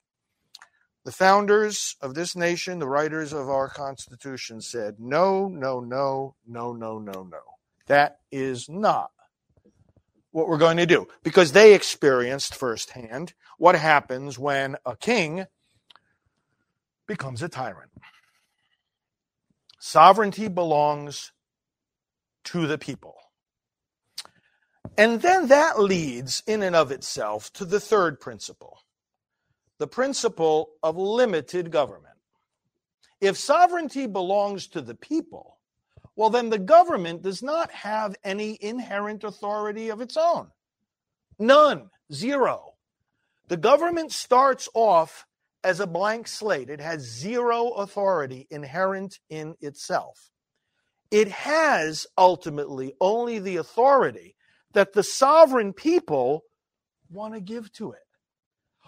the 1.07 1.11
founders 1.13 1.95
of 2.01 2.15
this 2.15 2.35
nation, 2.35 2.79
the 2.79 2.87
writers 2.87 3.31
of 3.31 3.47
our 3.47 3.69
Constitution 3.69 4.59
said, 4.59 4.95
no, 4.99 5.47
no, 5.47 5.79
no, 5.79 6.35
no, 6.45 6.73
no, 6.73 6.99
no, 6.99 7.23
no. 7.23 7.39
That 7.87 8.17
is 8.29 8.67
not 8.67 9.11
what 10.31 10.49
we're 10.49 10.57
going 10.57 10.75
to 10.75 10.85
do 10.85 11.07
because 11.23 11.53
they 11.53 11.73
experienced 11.73 12.53
firsthand 12.53 13.33
what 13.57 13.75
happens 13.75 14.39
when 14.39 14.77
a 14.85 14.95
king 14.95 15.45
becomes 17.07 17.41
a 17.41 17.49
tyrant. 17.49 17.91
Sovereignty 19.79 20.47
belongs 20.47 21.31
to 22.45 22.67
the 22.67 22.77
people. 22.77 23.15
And 24.97 25.21
then 25.21 25.47
that 25.47 25.79
leads, 25.79 26.41
in 26.47 26.63
and 26.63 26.75
of 26.75 26.91
itself, 26.91 27.51
to 27.53 27.65
the 27.65 27.79
third 27.79 28.19
principle 28.19 28.79
the 29.79 29.87
principle 29.87 30.69
of 30.81 30.97
limited 30.97 31.69
government. 31.69 32.15
If 33.21 33.37
sovereignty 33.37 34.07
belongs 34.07 34.67
to 34.69 34.81
the 34.81 34.95
people, 34.95 35.59
well, 36.15 36.31
then 36.31 36.49
the 36.49 36.57
government 36.57 37.21
does 37.21 37.43
not 37.43 37.71
have 37.71 38.15
any 38.23 38.57
inherent 38.59 39.23
authority 39.23 39.89
of 39.89 40.01
its 40.01 40.17
own. 40.17 40.47
None, 41.37 41.91
zero. 42.11 42.73
The 43.47 43.57
government 43.57 44.11
starts 44.11 44.67
off 44.73 45.25
as 45.63 45.79
a 45.79 45.87
blank 45.87 46.27
slate, 46.27 46.69
it 46.69 46.79
has 46.79 47.01
zero 47.01 47.69
authority 47.71 48.47
inherent 48.49 49.19
in 49.29 49.55
itself. 49.59 50.29
It 51.11 51.29
has 51.29 52.05
ultimately 52.17 52.93
only 53.01 53.39
the 53.39 53.57
authority 53.57 54.35
that 54.73 54.93
the 54.93 55.03
sovereign 55.03 55.73
people 55.73 56.43
want 57.09 57.33
to 57.33 57.41
give 57.41 57.71
to 57.73 57.91
it 57.91 57.99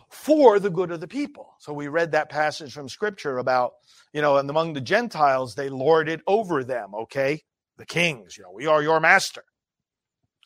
for 0.09 0.59
the 0.59 0.69
good 0.69 0.91
of 0.91 0.99
the 0.99 1.07
people. 1.07 1.53
So 1.59 1.73
we 1.73 1.87
read 1.87 2.11
that 2.11 2.29
passage 2.29 2.73
from 2.73 2.89
scripture 2.89 3.37
about, 3.37 3.71
you 4.13 4.21
know, 4.21 4.37
and 4.37 4.49
among 4.49 4.73
the 4.73 4.81
Gentiles, 4.81 5.55
they 5.55 5.69
lord 5.69 6.09
it 6.09 6.21
over 6.27 6.63
them, 6.63 6.93
okay? 6.93 7.41
The 7.77 7.85
kings, 7.85 8.37
you 8.37 8.43
know, 8.43 8.51
we 8.53 8.65
are 8.67 8.81
your 8.81 8.99
master. 8.99 9.43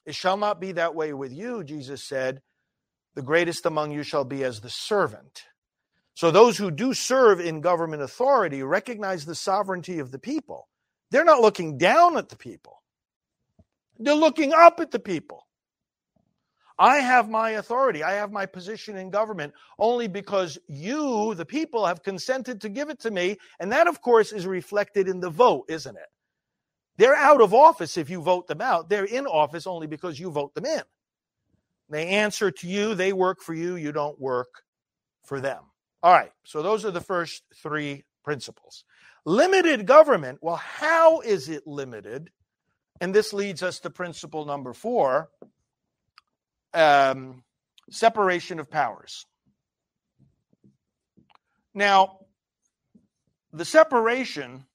It 0.05 0.15
shall 0.15 0.37
not 0.37 0.59
be 0.59 0.73
that 0.73 0.95
way 0.95 1.13
with 1.13 1.31
you, 1.31 1.63
Jesus 1.63 2.03
said. 2.03 2.41
The 3.15 3.21
greatest 3.21 3.65
among 3.65 3.91
you 3.91 4.03
shall 4.03 4.23
be 4.23 4.43
as 4.43 4.61
the 4.61 4.69
servant. 4.69 5.43
So 6.15 6.31
those 6.31 6.57
who 6.57 6.71
do 6.71 6.93
serve 6.93 7.39
in 7.39 7.61
government 7.61 8.01
authority 8.01 8.61
recognize 8.63 9.25
the 9.25 9.35
sovereignty 9.35 9.99
of 9.99 10.11
the 10.11 10.19
people. 10.19 10.67
They're 11.11 11.25
not 11.25 11.41
looking 11.41 11.77
down 11.77 12.17
at 12.17 12.29
the 12.29 12.35
people. 12.35 12.81
They're 13.99 14.15
looking 14.15 14.53
up 14.53 14.79
at 14.79 14.91
the 14.91 14.99
people. 14.99 15.47
I 16.77 16.97
have 16.97 17.29
my 17.29 17.51
authority. 17.51 18.03
I 18.03 18.13
have 18.13 18.31
my 18.31 18.47
position 18.47 18.97
in 18.97 19.11
government 19.11 19.53
only 19.77 20.07
because 20.07 20.57
you, 20.67 21.35
the 21.35 21.45
people, 21.45 21.85
have 21.85 22.01
consented 22.01 22.61
to 22.61 22.69
give 22.69 22.89
it 22.89 22.99
to 23.01 23.11
me. 23.11 23.37
And 23.59 23.71
that, 23.71 23.87
of 23.87 24.01
course, 24.01 24.31
is 24.31 24.47
reflected 24.47 25.07
in 25.07 25.19
the 25.19 25.29
vote, 25.29 25.65
isn't 25.69 25.95
it? 25.95 26.07
They're 26.97 27.15
out 27.15 27.41
of 27.41 27.53
office 27.53 27.97
if 27.97 28.09
you 28.09 28.21
vote 28.21 28.47
them 28.47 28.61
out. 28.61 28.89
They're 28.89 29.05
in 29.05 29.27
office 29.27 29.67
only 29.67 29.87
because 29.87 30.19
you 30.19 30.31
vote 30.31 30.53
them 30.55 30.65
in. 30.65 30.81
They 31.93 32.07
answer 32.07 32.49
to 32.49 32.67
you, 32.67 32.95
they 32.95 33.13
work 33.13 33.41
for 33.41 33.53
you, 33.53 33.75
you 33.75 33.91
don't 33.91 34.19
work 34.19 34.63
for 35.25 35.39
them. 35.39 35.61
All 36.01 36.11
right, 36.11 36.31
so 36.43 36.63
those 36.63 36.85
are 36.85 36.91
the 36.91 36.99
first 36.99 37.43
three 37.61 38.03
principles. 38.23 38.83
Limited 39.25 39.85
government, 39.85 40.39
well, 40.41 40.55
how 40.55 41.21
is 41.21 41.49
it 41.49 41.67
limited? 41.67 42.31
And 42.99 43.13
this 43.13 43.31
leads 43.31 43.61
us 43.61 43.79
to 43.81 43.91
principle 43.91 44.45
number 44.45 44.73
four 44.73 45.29
um, 46.73 47.43
separation 47.91 48.59
of 48.59 48.71
powers. 48.71 49.27
Now, 51.75 52.21
the 53.51 53.65
separation 53.65 54.65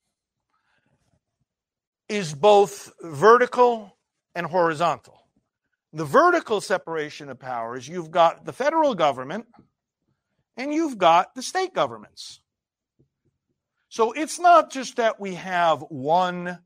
is 2.08 2.32
both 2.32 2.92
vertical 3.02 3.96
and 4.36 4.46
horizontal. 4.46 5.27
The 5.92 6.04
vertical 6.04 6.60
separation 6.60 7.28
of 7.28 7.38
powers, 7.38 7.88
you've 7.88 8.10
got 8.10 8.44
the 8.44 8.52
federal 8.52 8.94
government 8.94 9.46
and 10.56 10.72
you've 10.74 10.98
got 10.98 11.34
the 11.34 11.42
state 11.42 11.72
governments. 11.72 12.40
So 13.88 14.12
it's 14.12 14.38
not 14.38 14.70
just 14.70 14.96
that 14.96 15.18
we 15.18 15.34
have 15.34 15.80
one 15.88 16.58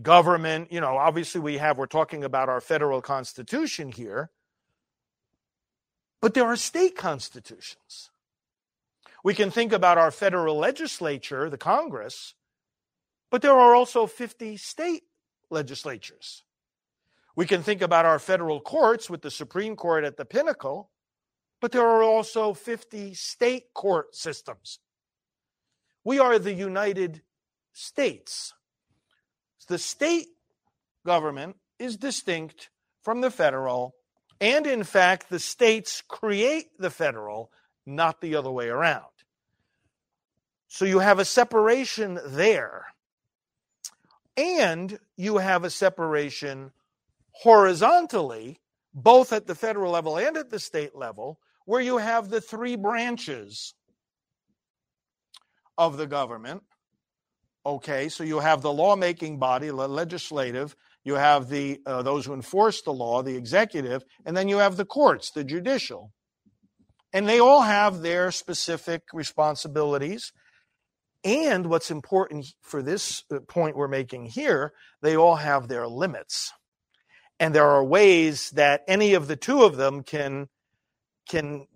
government, 0.00 0.70
you 0.70 0.80
know, 0.80 0.96
obviously 0.96 1.40
we 1.40 1.58
have, 1.58 1.76
we're 1.76 1.86
talking 1.86 2.22
about 2.22 2.48
our 2.48 2.60
federal 2.60 3.02
constitution 3.02 3.90
here, 3.90 4.30
but 6.20 6.34
there 6.34 6.44
are 6.44 6.56
state 6.56 6.96
constitutions. 6.96 8.10
We 9.24 9.34
can 9.34 9.50
think 9.50 9.72
about 9.72 9.98
our 9.98 10.10
federal 10.10 10.56
legislature, 10.56 11.50
the 11.50 11.58
Congress, 11.58 12.34
but 13.30 13.42
there 13.42 13.58
are 13.58 13.74
also 13.74 14.06
50 14.06 14.56
state 14.56 15.02
legislatures. 15.50 16.44
We 17.34 17.46
can 17.46 17.62
think 17.62 17.82
about 17.82 18.04
our 18.04 18.18
federal 18.18 18.60
courts 18.60 19.08
with 19.08 19.22
the 19.22 19.30
Supreme 19.30 19.76
Court 19.76 20.04
at 20.04 20.16
the 20.16 20.24
pinnacle, 20.24 20.90
but 21.60 21.72
there 21.72 21.86
are 21.86 22.02
also 22.02 22.52
50 22.52 23.14
state 23.14 23.72
court 23.74 24.14
systems. 24.14 24.80
We 26.04 26.18
are 26.18 26.38
the 26.38 26.52
United 26.52 27.22
States. 27.72 28.52
The 29.68 29.78
state 29.78 30.26
government 31.06 31.56
is 31.78 31.96
distinct 31.96 32.68
from 33.02 33.20
the 33.20 33.30
federal 33.30 33.94
and 34.42 34.66
in 34.66 34.82
fact, 34.82 35.30
the 35.30 35.38
states 35.38 36.02
create 36.08 36.76
the 36.76 36.90
federal, 36.90 37.52
not 37.86 38.20
the 38.20 38.34
other 38.34 38.50
way 38.50 38.68
around. 38.70 39.04
So 40.66 40.84
you 40.84 40.98
have 40.98 41.20
a 41.20 41.24
separation 41.24 42.18
there. 42.26 42.86
And 44.36 44.98
you 45.16 45.36
have 45.36 45.62
a 45.62 45.70
separation 45.70 46.72
horizontally, 47.32 48.60
both 48.94 49.32
at 49.32 49.46
the 49.46 49.54
federal 49.54 49.92
level 49.92 50.18
and 50.18 50.36
at 50.36 50.50
the 50.50 50.58
state 50.58 50.94
level, 50.94 51.38
where 51.64 51.80
you 51.80 51.98
have 51.98 52.28
the 52.28 52.40
three 52.40 52.76
branches 52.76 53.74
of 55.78 55.96
the 55.96 56.06
government. 56.06 56.62
Okay, 57.64 58.08
so 58.08 58.24
you 58.24 58.40
have 58.40 58.60
the 58.60 58.72
lawmaking 58.72 59.38
body, 59.38 59.68
the 59.68 59.74
legislative, 59.74 60.74
you 61.04 61.14
have 61.14 61.48
the 61.48 61.80
uh, 61.86 62.02
those 62.02 62.26
who 62.26 62.34
enforce 62.34 62.82
the 62.82 62.92
law, 62.92 63.22
the 63.22 63.36
executive, 63.36 64.04
and 64.24 64.36
then 64.36 64.48
you 64.48 64.58
have 64.58 64.76
the 64.76 64.84
courts, 64.84 65.30
the 65.30 65.44
judicial. 65.44 66.12
And 67.12 67.28
they 67.28 67.40
all 67.40 67.62
have 67.62 68.00
their 68.00 68.30
specific 68.30 69.02
responsibilities. 69.12 70.32
And 71.24 71.66
what's 71.66 71.90
important 71.90 72.46
for 72.62 72.82
this 72.82 73.24
uh, 73.30 73.40
point 73.40 73.76
we're 73.76 73.88
making 73.88 74.26
here, 74.26 74.72
they 75.02 75.16
all 75.16 75.36
have 75.36 75.68
their 75.68 75.86
limits. 75.86 76.52
And 77.42 77.52
there 77.52 77.66
are 77.66 77.82
ways 77.82 78.50
that 78.50 78.84
any 78.86 79.14
of 79.14 79.26
the 79.26 79.34
two 79.34 79.64
of 79.64 79.76
them 79.76 80.04
can 80.04 80.48
can 81.28 81.66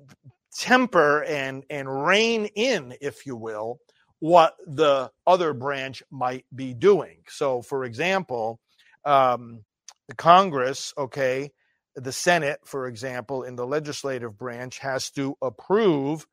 temper 0.56 1.24
and 1.24 1.64
and 1.68 2.06
rein 2.06 2.46
in, 2.54 2.94
if 3.00 3.26
you 3.26 3.34
will, 3.34 3.80
what 4.20 4.54
the 4.64 5.10
other 5.26 5.52
branch 5.52 6.04
might 6.08 6.44
be 6.54 6.72
doing. 6.72 7.24
So, 7.26 7.62
for 7.62 7.84
example, 7.84 8.60
um, 9.04 9.64
the 10.06 10.14
Congress, 10.14 10.94
okay, 10.96 11.50
the 11.96 12.12
Senate, 12.12 12.60
for 12.64 12.86
example, 12.86 13.42
in 13.42 13.56
the 13.56 13.66
legislative 13.66 14.38
branch, 14.38 14.78
has 14.78 15.10
to 15.10 15.36
approve 15.42 16.28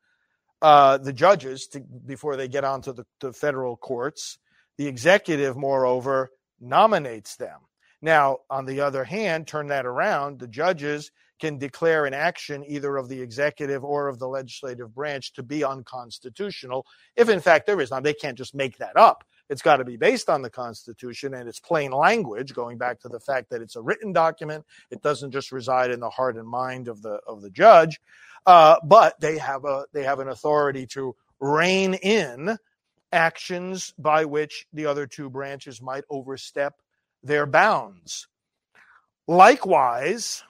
uh, 0.61 0.99
the 0.99 1.11
judges 1.11 1.65
to, 1.69 1.79
before 1.79 2.35
they 2.35 2.47
get 2.47 2.63
onto 2.63 2.93
the, 2.93 3.05
the 3.19 3.33
federal 3.33 3.77
courts. 3.77 4.37
The 4.77 4.85
executive, 4.85 5.57
moreover, 5.57 6.29
nominates 6.61 7.35
them. 7.35 7.61
Now, 8.03 8.39
on 8.49 8.65
the 8.65 8.81
other 8.81 9.05
hand, 9.05 9.47
turn 9.47 9.67
that 9.67 9.85
around, 9.85 10.39
the 10.39 10.47
judges 10.47 11.09
can 11.39 11.57
declare 11.57 12.05
an 12.05 12.13
action 12.13 12.61
either 12.67 12.97
of 12.97 13.07
the 13.07 13.21
executive 13.21 13.81
or 13.85 14.09
of 14.09 14.19
the 14.19 14.27
legislative 14.27 14.93
branch 14.93 15.31
to 15.33 15.41
be 15.41 15.63
unconstitutional, 15.63 16.85
if 17.15 17.29
in 17.29 17.39
fact 17.39 17.65
there 17.65 17.79
is. 17.79 17.91
Now, 17.91 18.01
they 18.01 18.13
can't 18.13 18.37
just 18.37 18.53
make 18.53 18.77
that 18.79 18.97
up. 18.97 19.23
It's 19.49 19.61
got 19.61 19.77
to 19.77 19.85
be 19.85 19.95
based 19.95 20.29
on 20.29 20.41
the 20.41 20.49
Constitution 20.49 21.33
and 21.33 21.47
its 21.47 21.61
plain 21.61 21.91
language, 21.91 22.53
going 22.53 22.77
back 22.77 22.99
to 23.01 23.07
the 23.07 23.21
fact 23.21 23.49
that 23.51 23.61
it's 23.61 23.77
a 23.77 23.81
written 23.81 24.11
document. 24.11 24.65
It 24.91 25.01
doesn't 25.01 25.31
just 25.31 25.53
reside 25.53 25.89
in 25.89 26.01
the 26.01 26.09
heart 26.09 26.35
and 26.35 26.47
mind 26.47 26.89
of 26.89 27.01
the 27.01 27.21
of 27.25 27.41
the 27.41 27.49
judge, 27.49 28.01
uh, 28.45 28.77
but 28.83 29.17
they 29.21 29.37
have 29.37 29.63
a 29.63 29.85
they 29.93 30.03
have 30.03 30.19
an 30.19 30.27
authority 30.27 30.87
to 30.87 31.15
rein 31.39 31.93
in 31.93 32.57
actions 33.13 33.93
by 33.97 34.25
which 34.25 34.65
the 34.73 34.87
other 34.87 35.07
two 35.07 35.29
branches 35.29 35.81
might 35.81 36.03
overstep 36.09 36.73
their 37.23 37.45
bounds. 37.45 38.27
Likewise, 39.27 40.43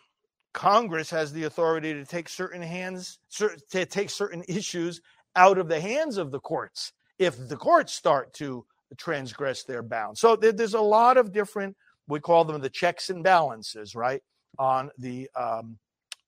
Congress 0.54 1.10
has 1.10 1.34
the 1.34 1.44
authority 1.44 1.94
to 1.94 2.06
take 2.06 2.30
certain 2.30 2.62
hands 2.62 3.20
to 3.38 3.86
take 3.86 4.10
certain 4.10 4.44
issues 4.48 5.02
out 5.36 5.58
of 5.58 5.68
the 5.68 5.80
hands 5.80 6.18
of 6.18 6.32
the 6.32 6.40
courts 6.40 6.94
if 7.20 7.48
the 7.50 7.58
courts 7.58 7.94
start 7.94 8.34
to 8.34 8.66
transgress 8.98 9.64
their 9.64 9.84
bounds. 9.84 10.20
So 10.20 10.36
there's 10.36 10.74
a 10.76 10.82
lot 10.82 11.18
of 11.18 11.32
different, 11.32 11.76
we 12.08 12.20
call 12.20 12.46
them 12.46 12.62
the 12.62 12.70
checks 12.70 13.10
and 13.10 13.24
balances, 13.24 13.96
right, 13.96 14.22
on 14.60 14.92
the 14.98 15.30
um, 15.36 15.78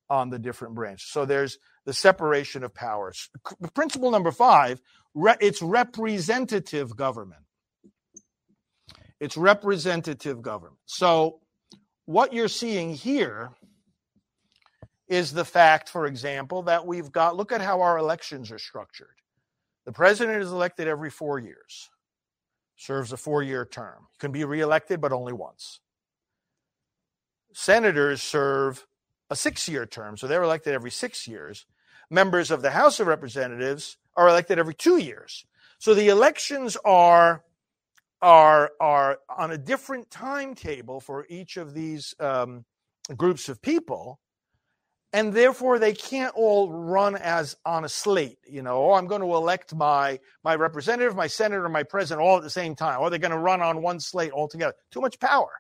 on 0.10 0.30
the 0.30 0.40
different 0.40 0.76
branches. 0.76 1.08
So 1.10 1.26
there's 1.26 1.58
the 1.86 1.94
separation 1.94 2.64
of 2.64 2.74
powers. 2.74 3.30
Principle 3.74 4.12
number 4.12 4.32
five 4.32 4.82
re- 5.14 5.36
it's 5.40 5.62
representative 5.62 6.96
government. 6.96 7.42
It's 9.20 9.38
representative 9.38 10.42
government. 10.42 10.78
So, 10.86 11.40
what 12.06 12.34
you're 12.34 12.48
seeing 12.48 12.94
here 12.94 13.52
is 15.08 15.34
the 15.34 15.46
fact, 15.46 15.90
for 15.90 16.06
example, 16.06 16.64
that 16.64 16.86
we've 16.86 17.12
got 17.12 17.36
look 17.36 17.52
at 17.52 17.62
how 17.62 17.82
our 17.82 17.98
elections 17.98 18.52
are 18.52 18.60
structured. 18.60 19.16
The 19.86 19.92
president 19.92 20.42
is 20.42 20.52
elected 20.52 20.88
every 20.88 21.10
four 21.10 21.40
years, 21.40 21.90
serves 22.76 23.14
a 23.14 23.18
four 23.18 23.44
year 23.44 23.66
term, 23.66 24.08
can 24.20 24.32
be 24.32 24.44
reelected, 24.44 25.00
but 25.00 25.14
only 25.14 25.34
once. 25.34 25.80
Senators 27.54 28.22
serve 28.22 28.86
a 29.30 29.36
six 29.36 29.70
year 29.70 29.86
term, 29.86 30.18
so 30.18 30.28
they're 30.28 30.44
elected 30.44 30.74
every 30.74 30.92
six 30.92 31.28
years. 31.28 31.66
Members 32.10 32.52
of 32.52 32.62
the 32.62 32.72
House 32.72 33.00
of 33.00 33.08
Representatives 33.08 33.98
are 34.16 34.28
elected 34.28 34.60
every 34.60 34.74
two 34.74 34.98
years. 34.98 35.46
So 35.80 35.94
the 35.94 36.10
elections 36.10 36.78
are 36.84 37.44
are 38.22 38.72
are 38.80 39.20
on 39.30 39.52
a 39.52 39.58
different 39.58 40.10
timetable 40.10 41.00
for 41.00 41.26
each 41.30 41.58
of 41.58 41.74
these 41.74 42.14
um, 42.20 42.66
groups 43.16 43.50
of 43.50 43.62
people, 43.62 44.20
and 45.14 45.34
therefore 45.34 45.80
they 45.80 45.94
can't 45.94 46.34
all 46.36 46.72
run 46.72 47.16
as 47.16 47.56
on 47.66 47.86
a 47.86 47.90
slate. 47.90 48.40
You 48.48 48.62
know, 48.62 48.92
oh, 48.92 48.94
I'm 48.94 49.08
going 49.08 49.22
to 49.22 49.36
elect 49.36 49.76
my 49.76 50.20
my 50.44 50.56
representative, 50.56 51.16
my 51.16 51.28
senator, 51.28 51.68
my 51.70 51.84
president 51.84 52.26
all 52.26 52.38
at 52.38 52.44
the 52.44 52.50
same 52.50 52.76
time, 52.76 53.00
or 53.00 53.10
they're 53.10 53.20
going 53.20 53.32
to 53.32 53.38
run 53.38 53.62
on 53.62 53.82
one 53.82 54.00
slate 54.00 54.32
altogether. 54.32 54.76
Too 54.92 55.02
much 55.02 55.20
power. 55.20 55.52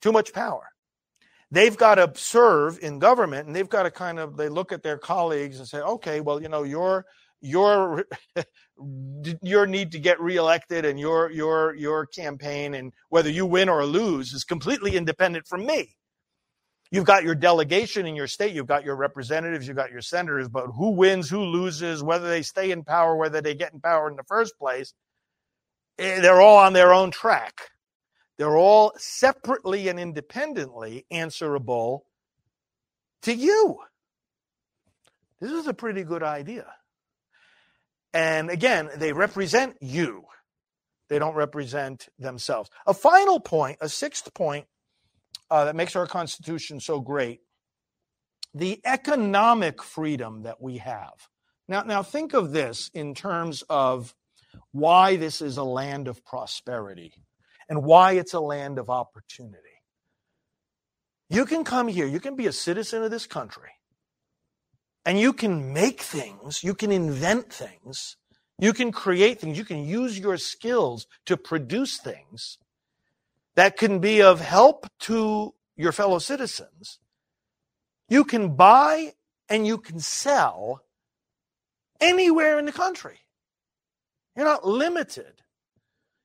Too 0.00 0.12
much 0.12 0.32
power 0.32 0.72
they've 1.52 1.76
got 1.76 1.96
to 1.96 2.10
serve 2.16 2.78
in 2.82 2.98
government 2.98 3.46
and 3.46 3.54
they've 3.54 3.68
got 3.68 3.84
to 3.84 3.90
kind 3.90 4.18
of 4.18 4.36
they 4.36 4.48
look 4.48 4.72
at 4.72 4.82
their 4.82 4.98
colleagues 4.98 5.58
and 5.58 5.68
say 5.68 5.78
okay 5.78 6.20
well 6.20 6.42
you 6.42 6.48
know 6.48 6.64
your 6.64 7.04
your 7.42 8.06
your 9.42 9.66
need 9.66 9.92
to 9.92 9.98
get 9.98 10.20
reelected 10.20 10.84
and 10.84 10.98
your 10.98 11.30
your 11.30 11.74
your 11.76 12.06
campaign 12.06 12.74
and 12.74 12.92
whether 13.10 13.30
you 13.30 13.46
win 13.46 13.68
or 13.68 13.84
lose 13.84 14.32
is 14.32 14.44
completely 14.44 14.96
independent 14.96 15.46
from 15.46 15.66
me 15.66 15.96
you've 16.90 17.04
got 17.04 17.24
your 17.24 17.34
delegation 17.34 18.06
in 18.06 18.16
your 18.16 18.28
state 18.28 18.54
you've 18.54 18.66
got 18.66 18.84
your 18.84 18.96
representatives 18.96 19.66
you've 19.68 19.76
got 19.76 19.92
your 19.92 20.00
senators 20.02 20.48
but 20.48 20.68
who 20.68 20.92
wins 20.92 21.28
who 21.28 21.42
loses 21.42 22.02
whether 22.02 22.28
they 22.28 22.42
stay 22.42 22.70
in 22.70 22.84
power 22.84 23.16
whether 23.16 23.40
they 23.40 23.54
get 23.54 23.72
in 23.74 23.80
power 23.80 24.08
in 24.08 24.16
the 24.16 24.24
first 24.24 24.58
place 24.58 24.94
eh, 25.98 26.20
they're 26.20 26.40
all 26.40 26.58
on 26.58 26.72
their 26.72 26.94
own 26.94 27.10
track 27.10 27.60
they're 28.38 28.56
all 28.56 28.92
separately 28.96 29.88
and 29.88 30.00
independently 30.00 31.06
answerable 31.10 32.06
to 33.22 33.34
you. 33.34 33.78
This 35.40 35.52
is 35.52 35.66
a 35.66 35.74
pretty 35.74 36.04
good 36.04 36.22
idea. 36.22 36.66
And 38.14 38.50
again, 38.50 38.90
they 38.96 39.12
represent 39.12 39.76
you. 39.80 40.24
They 41.08 41.18
don't 41.18 41.34
represent 41.34 42.08
themselves. 42.18 42.70
A 42.86 42.94
final 42.94 43.40
point, 43.40 43.78
a 43.80 43.88
sixth 43.88 44.32
point 44.34 44.66
uh, 45.50 45.66
that 45.66 45.76
makes 45.76 45.96
our 45.96 46.06
Constitution 46.06 46.80
so 46.80 47.00
great 47.00 47.40
the 48.54 48.80
economic 48.84 49.82
freedom 49.82 50.42
that 50.42 50.60
we 50.60 50.78
have. 50.78 51.28
Now, 51.68 51.82
now 51.82 52.02
think 52.02 52.34
of 52.34 52.52
this 52.52 52.90
in 52.92 53.14
terms 53.14 53.62
of 53.68 54.14
why 54.72 55.16
this 55.16 55.40
is 55.40 55.56
a 55.56 55.64
land 55.64 56.08
of 56.08 56.24
prosperity 56.24 57.14
and 57.68 57.82
why 57.82 58.12
it's 58.12 58.34
a 58.34 58.40
land 58.40 58.78
of 58.78 58.90
opportunity. 58.90 59.58
You 61.30 61.46
can 61.46 61.64
come 61.64 61.88
here, 61.88 62.06
you 62.06 62.20
can 62.20 62.36
be 62.36 62.46
a 62.46 62.52
citizen 62.52 63.02
of 63.02 63.10
this 63.10 63.26
country, 63.26 63.70
and 65.04 65.18
you 65.18 65.32
can 65.32 65.72
make 65.72 66.00
things, 66.00 66.62
you 66.62 66.74
can 66.74 66.92
invent 66.92 67.52
things, 67.52 68.16
you 68.58 68.72
can 68.72 68.92
create 68.92 69.40
things, 69.40 69.58
you 69.58 69.64
can 69.64 69.84
use 69.84 70.18
your 70.18 70.36
skills 70.36 71.06
to 71.26 71.36
produce 71.36 71.98
things 71.98 72.58
that 73.56 73.76
can 73.76 73.98
be 73.98 74.22
of 74.22 74.40
help 74.40 74.86
to 75.00 75.54
your 75.76 75.92
fellow 75.92 76.18
citizens. 76.18 76.98
You 78.08 78.24
can 78.24 78.54
buy 78.54 79.14
and 79.48 79.66
you 79.66 79.78
can 79.78 79.98
sell 79.98 80.82
anywhere 82.00 82.58
in 82.58 82.64
the 82.64 82.72
country. 82.72 83.18
You're 84.36 84.46
not 84.46 84.66
limited 84.66 85.42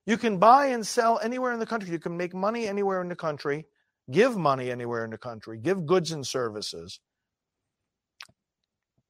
you 0.08 0.18
can 0.18 0.38
buy 0.38 0.68
and 0.68 0.88
sell 0.88 1.20
anywhere 1.22 1.52
in 1.52 1.60
the 1.60 1.66
country. 1.66 1.92
You 1.92 2.00
can 2.00 2.16
make 2.16 2.34
money 2.34 2.66
anywhere 2.66 3.02
in 3.02 3.10
the 3.10 3.16
country, 3.16 3.66
give 4.10 4.38
money 4.38 4.72
anywhere 4.72 5.04
in 5.04 5.12
the 5.12 5.18
country, 5.18 5.58
give 5.58 5.86
goods 5.86 6.14
and 6.14 6.26
services. 6.26 7.02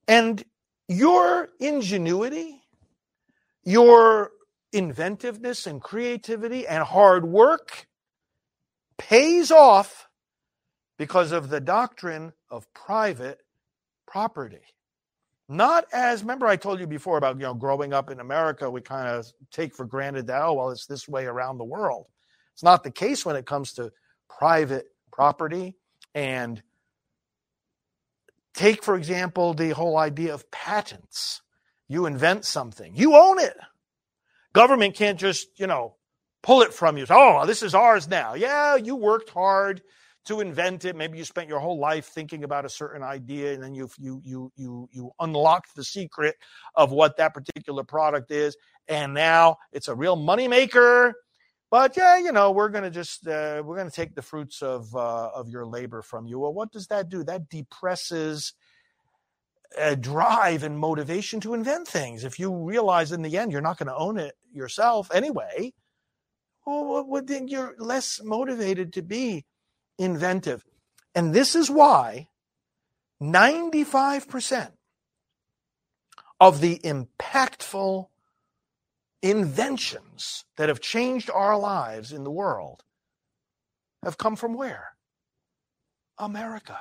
And 0.07 0.43
your 0.87 1.49
ingenuity, 1.59 2.61
your 3.63 4.31
inventiveness 4.71 5.67
and 5.67 5.81
creativity 5.81 6.67
and 6.67 6.83
hard 6.83 7.25
work 7.25 7.87
pays 8.97 9.51
off 9.51 10.07
because 10.97 11.31
of 11.31 11.49
the 11.49 11.59
doctrine 11.59 12.33
of 12.49 12.71
private 12.73 13.39
property. 14.07 14.61
Not 15.49 15.85
as 15.93 16.21
remember 16.21 16.47
I 16.47 16.57
told 16.57 16.79
you 16.79 16.87
before 16.87 17.17
about 17.17 17.37
you 17.37 17.43
know 17.43 17.53
growing 17.53 17.93
up 17.93 18.09
in 18.09 18.19
America, 18.19 18.69
we 18.69 18.81
kind 18.81 19.07
of 19.07 19.27
take 19.51 19.73
for 19.73 19.85
granted 19.85 20.27
that 20.27 20.41
oh 20.41 20.53
well 20.53 20.71
it's 20.71 20.85
this 20.87 21.07
way 21.07 21.25
around 21.25 21.57
the 21.57 21.63
world. 21.63 22.07
It's 22.53 22.63
not 22.63 22.83
the 22.83 22.91
case 22.91 23.25
when 23.25 23.35
it 23.35 23.45
comes 23.45 23.73
to 23.73 23.91
private 24.29 24.87
property 25.11 25.75
and 26.13 26.61
take 28.57 28.83
for 28.83 28.95
example 28.95 29.53
the 29.53 29.69
whole 29.69 29.97
idea 29.97 30.33
of 30.33 30.49
patents. 30.51 31.41
You 31.87 32.05
invent 32.05 32.43
something, 32.43 32.95
you 32.95 33.15
own 33.15 33.39
it. 33.39 33.55
Government 34.53 34.95
can't 34.95 35.19
just 35.19 35.47
you 35.59 35.67
know 35.67 35.95
pull 36.43 36.61
it 36.61 36.73
from 36.73 36.97
you. 36.97 37.05
Oh, 37.09 37.45
this 37.45 37.63
is 37.63 37.73
ours 37.75 38.07
now. 38.07 38.33
Yeah, 38.33 38.75
you 38.75 38.95
worked 38.95 39.29
hard 39.29 39.81
to 40.25 40.41
invent 40.41 40.83
it. 40.83 40.95
Maybe 40.95 41.17
you 41.17 41.23
spent 41.23 41.47
your 41.47 41.59
whole 41.59 41.79
life 41.79 42.07
thinking 42.07 42.43
about 42.43 42.65
a 42.65 42.69
certain 42.69 43.03
idea, 43.03 43.53
and 43.53 43.63
then 43.63 43.73
you 43.73 43.89
you 43.97 44.21
you 44.25 44.51
you 44.55 44.89
you 44.91 45.11
unlocked 45.19 45.75
the 45.75 45.83
secret 45.83 46.35
of 46.75 46.91
what 46.91 47.17
that 47.17 47.33
particular 47.33 47.83
product 47.83 48.31
is, 48.31 48.57
and 48.87 49.13
now 49.13 49.57
it's 49.71 49.87
a 49.87 49.95
real 49.95 50.17
moneymaker. 50.17 51.13
But 51.69 51.97
yeah, 51.97 52.17
you 52.17 52.31
know, 52.31 52.51
we're 52.51 52.69
gonna 52.69 52.89
just 52.89 53.27
uh, 53.27 53.61
we're 53.65 53.75
gonna 53.75 53.91
take 53.91 54.15
the 54.15 54.21
fruits 54.21 54.61
of 54.61 54.95
uh, 54.95 55.29
of 55.33 55.49
your 55.49 55.65
labor 55.65 56.01
from 56.01 56.25
you. 56.25 56.39
Well, 56.39 56.53
what 56.53 56.71
does 56.71 56.87
that 56.87 57.09
do? 57.09 57.23
That 57.23 57.49
depresses 57.49 58.53
a 59.77 59.95
drive 59.95 60.63
and 60.63 60.79
motivation 60.79 61.39
to 61.41 61.53
invent 61.53 61.87
things. 61.87 62.23
If 62.23 62.39
you 62.39 62.55
realize 62.55 63.11
in 63.11 63.21
the 63.21 63.37
end 63.37 63.51
you're 63.51 63.61
not 63.61 63.77
going 63.77 63.87
to 63.87 63.95
own 63.95 64.17
it 64.17 64.35
yourself 64.53 65.09
anyway, 65.13 65.73
well, 66.65 67.05
what, 67.05 67.27
then 67.27 67.47
you're 67.47 67.75
less 67.77 68.21
motivated 68.23 68.93
to 68.93 69.01
be 69.01 69.45
inventive. 69.97 70.63
And 71.15 71.33
this 71.33 71.55
is 71.55 71.69
why 71.69 72.27
95% 73.21 74.71
of 76.39 76.61
the 76.61 76.79
impactful 76.79 78.07
inventions 79.21 80.45
that 80.57 80.69
have 80.69 80.81
changed 80.81 81.29
our 81.29 81.57
lives 81.57 82.11
in 82.11 82.23
the 82.23 82.31
world 82.31 82.83
have 84.03 84.17
come 84.17 84.35
from 84.35 84.53
where? 84.53 84.89
America. 86.19 86.77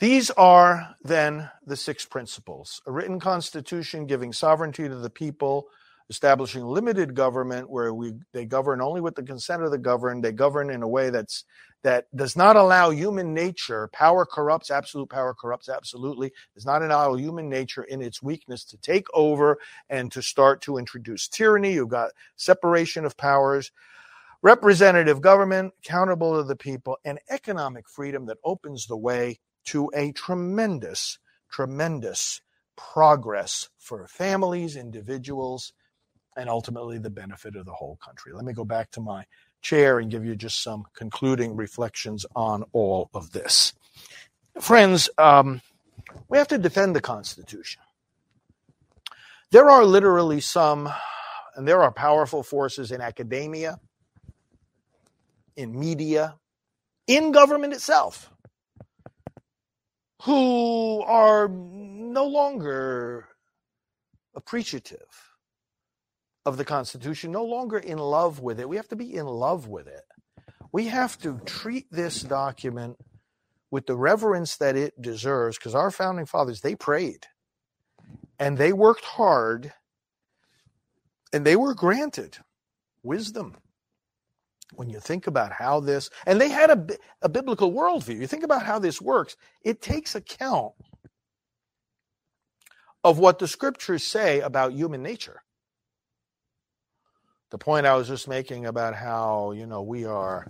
These 0.00 0.30
are 0.30 0.96
then 1.02 1.50
the 1.66 1.76
six 1.76 2.06
principles 2.06 2.80
a 2.86 2.92
written 2.92 3.20
constitution 3.20 4.06
giving 4.06 4.32
sovereignty 4.32 4.88
to 4.88 4.96
the 4.96 5.10
people 5.10 5.68
establishing 6.08 6.64
limited 6.64 7.14
government 7.14 7.70
where 7.70 7.94
we 7.94 8.14
they 8.32 8.44
govern 8.44 8.80
only 8.80 9.00
with 9.00 9.14
the 9.14 9.22
consent 9.22 9.62
of 9.62 9.70
the 9.70 9.78
governed 9.78 10.24
they 10.24 10.32
govern 10.32 10.70
in 10.70 10.82
a 10.82 10.88
way 10.88 11.10
that's 11.10 11.44
that 11.82 12.06
does 12.14 12.36
not 12.36 12.56
allow 12.56 12.90
human 12.90 13.32
nature 13.34 13.88
power 13.92 14.26
corrupts 14.26 14.70
absolute 14.70 15.08
power 15.08 15.34
corrupts 15.34 15.68
absolutely 15.68 16.32
does 16.54 16.66
not 16.66 16.82
allow 16.82 17.14
human 17.14 17.48
nature 17.48 17.82
in 17.84 18.02
its 18.02 18.22
weakness 18.22 18.64
to 18.64 18.76
take 18.78 19.06
over 19.14 19.58
and 19.88 20.12
to 20.12 20.22
start 20.22 20.60
to 20.60 20.76
introduce 20.76 21.28
tyranny 21.28 21.72
you've 21.72 21.88
got 21.88 22.10
separation 22.36 23.04
of 23.04 23.16
powers 23.16 23.72
representative 24.42 25.20
government 25.20 25.72
accountable 25.84 26.36
to 26.36 26.42
the 26.42 26.56
people 26.56 26.98
and 27.04 27.18
economic 27.28 27.88
freedom 27.88 28.26
that 28.26 28.38
opens 28.44 28.86
the 28.86 28.96
way 28.96 29.38
to 29.64 29.90
a 29.94 30.12
tremendous 30.12 31.18
tremendous 31.50 32.40
progress 32.76 33.68
for 33.78 34.06
families 34.06 34.76
individuals 34.76 35.72
and 36.36 36.48
ultimately 36.48 36.98
the 36.98 37.10
benefit 37.10 37.56
of 37.56 37.66
the 37.66 37.72
whole 37.72 37.98
country. 38.04 38.32
Let 38.32 38.44
me 38.44 38.52
go 38.52 38.64
back 38.64 38.90
to 38.92 39.00
my 39.00 39.24
chair 39.60 39.98
and 39.98 40.10
give 40.10 40.24
you 40.24 40.34
just 40.36 40.62
some 40.62 40.86
concluding 40.94 41.56
reflections 41.56 42.26
on 42.34 42.64
all 42.72 43.10
of 43.14 43.32
this. 43.32 43.72
Friends, 44.60 45.08
um, 45.18 45.60
we 46.28 46.38
have 46.38 46.48
to 46.48 46.58
defend 46.58 46.96
the 46.96 47.00
Constitution. 47.00 47.82
There 49.50 49.70
are 49.70 49.84
literally 49.84 50.40
some, 50.40 50.88
and 51.56 51.66
there 51.66 51.82
are 51.82 51.92
powerful 51.92 52.42
forces 52.42 52.92
in 52.92 53.00
academia, 53.00 53.80
in 55.56 55.78
media, 55.78 56.36
in 57.06 57.32
government 57.32 57.72
itself, 57.72 58.30
who 60.22 61.02
are 61.02 61.48
no 61.48 62.26
longer 62.26 63.28
appreciative 64.34 65.29
of 66.46 66.56
the 66.56 66.64
Constitution, 66.64 67.32
no 67.32 67.44
longer 67.44 67.78
in 67.78 67.98
love 67.98 68.40
with 68.40 68.60
it. 68.60 68.68
We 68.68 68.76
have 68.76 68.88
to 68.88 68.96
be 68.96 69.14
in 69.14 69.26
love 69.26 69.68
with 69.68 69.86
it. 69.86 70.04
We 70.72 70.86
have 70.86 71.18
to 71.18 71.40
treat 71.44 71.86
this 71.90 72.22
document 72.22 72.96
with 73.70 73.86
the 73.86 73.96
reverence 73.96 74.56
that 74.56 74.76
it 74.76 75.00
deserves 75.00 75.58
because 75.58 75.74
our 75.74 75.90
founding 75.90 76.26
fathers, 76.26 76.60
they 76.60 76.74
prayed 76.74 77.26
and 78.38 78.58
they 78.58 78.72
worked 78.72 79.04
hard 79.04 79.72
and 81.32 81.44
they 81.44 81.56
were 81.56 81.74
granted 81.74 82.38
wisdom 83.02 83.56
when 84.74 84.88
you 84.88 85.00
think 85.00 85.26
about 85.26 85.52
how 85.52 85.80
this 85.80 86.10
and 86.26 86.40
they 86.40 86.48
had 86.48 86.70
a, 86.70 86.86
a 87.22 87.28
biblical 87.28 87.72
worldview 87.72 88.20
you 88.20 88.26
think 88.26 88.44
about 88.44 88.64
how 88.64 88.78
this 88.78 89.00
works 89.00 89.36
it 89.62 89.82
takes 89.82 90.14
account 90.14 90.72
of 93.02 93.18
what 93.18 93.38
the 93.38 93.48
scriptures 93.48 94.04
say 94.04 94.40
about 94.40 94.72
human 94.72 95.02
nature 95.02 95.42
the 97.50 97.58
point 97.58 97.86
i 97.86 97.94
was 97.94 98.08
just 98.08 98.28
making 98.28 98.66
about 98.66 98.94
how 98.94 99.52
you 99.52 99.66
know 99.66 99.82
we 99.82 100.04
are 100.04 100.46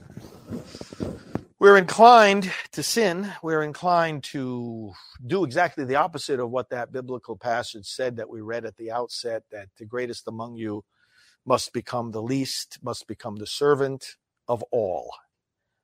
we're 1.58 1.76
inclined 1.76 2.50
to 2.72 2.82
sin 2.82 3.30
we're 3.42 3.62
inclined 3.62 4.22
to 4.22 4.92
do 5.26 5.44
exactly 5.44 5.84
the 5.84 5.96
opposite 5.96 6.40
of 6.40 6.50
what 6.50 6.70
that 6.70 6.92
biblical 6.92 7.36
passage 7.36 7.86
said 7.86 8.16
that 8.16 8.30
we 8.30 8.40
read 8.40 8.64
at 8.64 8.76
the 8.76 8.90
outset 8.90 9.42
that 9.50 9.68
the 9.78 9.84
greatest 9.84 10.26
among 10.28 10.56
you 10.56 10.84
must 11.46 11.72
become 11.72 12.10
the 12.10 12.22
least, 12.22 12.78
must 12.82 13.06
become 13.06 13.36
the 13.36 13.46
servant 13.46 14.16
of 14.48 14.62
all. 14.70 15.10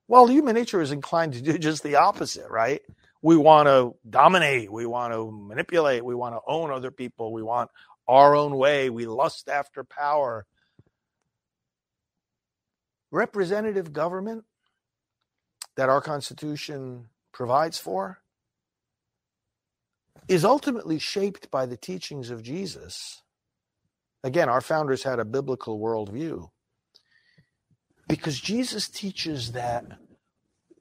Well, 0.08 0.26
human 0.26 0.54
nature 0.54 0.80
is 0.80 0.92
inclined 0.92 1.34
to 1.34 1.42
do 1.42 1.58
just 1.58 1.82
the 1.82 1.96
opposite, 1.96 2.48
right? 2.50 2.82
We 3.22 3.36
want 3.36 3.66
to 3.66 3.96
dominate, 4.08 4.70
we 4.70 4.86
want 4.86 5.12
to 5.12 5.30
manipulate, 5.30 6.04
we 6.04 6.14
want 6.14 6.34
to 6.34 6.40
own 6.46 6.70
other 6.70 6.90
people, 6.90 7.32
we 7.32 7.42
want 7.42 7.70
our 8.06 8.36
own 8.36 8.56
way, 8.56 8.88
we 8.90 9.06
lust 9.06 9.48
after 9.48 9.82
power. 9.82 10.46
Representative 13.16 13.92
government 13.92 14.44
that 15.76 15.88
our 15.88 16.00
Constitution 16.00 17.06
provides 17.32 17.78
for 17.78 18.18
is 20.28 20.44
ultimately 20.44 20.98
shaped 20.98 21.50
by 21.50 21.66
the 21.66 21.76
teachings 21.76 22.30
of 22.30 22.42
Jesus 22.42 23.22
Again, 24.26 24.48
our 24.48 24.60
founders 24.60 25.04
had 25.04 25.20
a 25.20 25.24
biblical 25.24 25.78
worldview 25.78 26.50
because 28.08 28.40
Jesus 28.40 28.88
teaches 28.88 29.52
that 29.52 29.84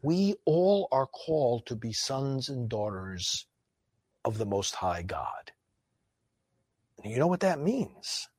we 0.02 0.34
all 0.46 0.88
are 0.92 1.06
called 1.06 1.68
to 1.68 1.76
be 1.76 1.94
sons 1.94 2.50
and 2.50 2.68
daughters 2.68 3.46
of 4.24 4.40
the 4.40 4.48
Most 4.48 4.74
High 4.74 5.04
God. 5.04 5.52
And 7.04 7.14
you 7.14 7.20
know 7.20 7.28
what 7.28 7.42
that 7.42 7.60
means? 7.60 8.30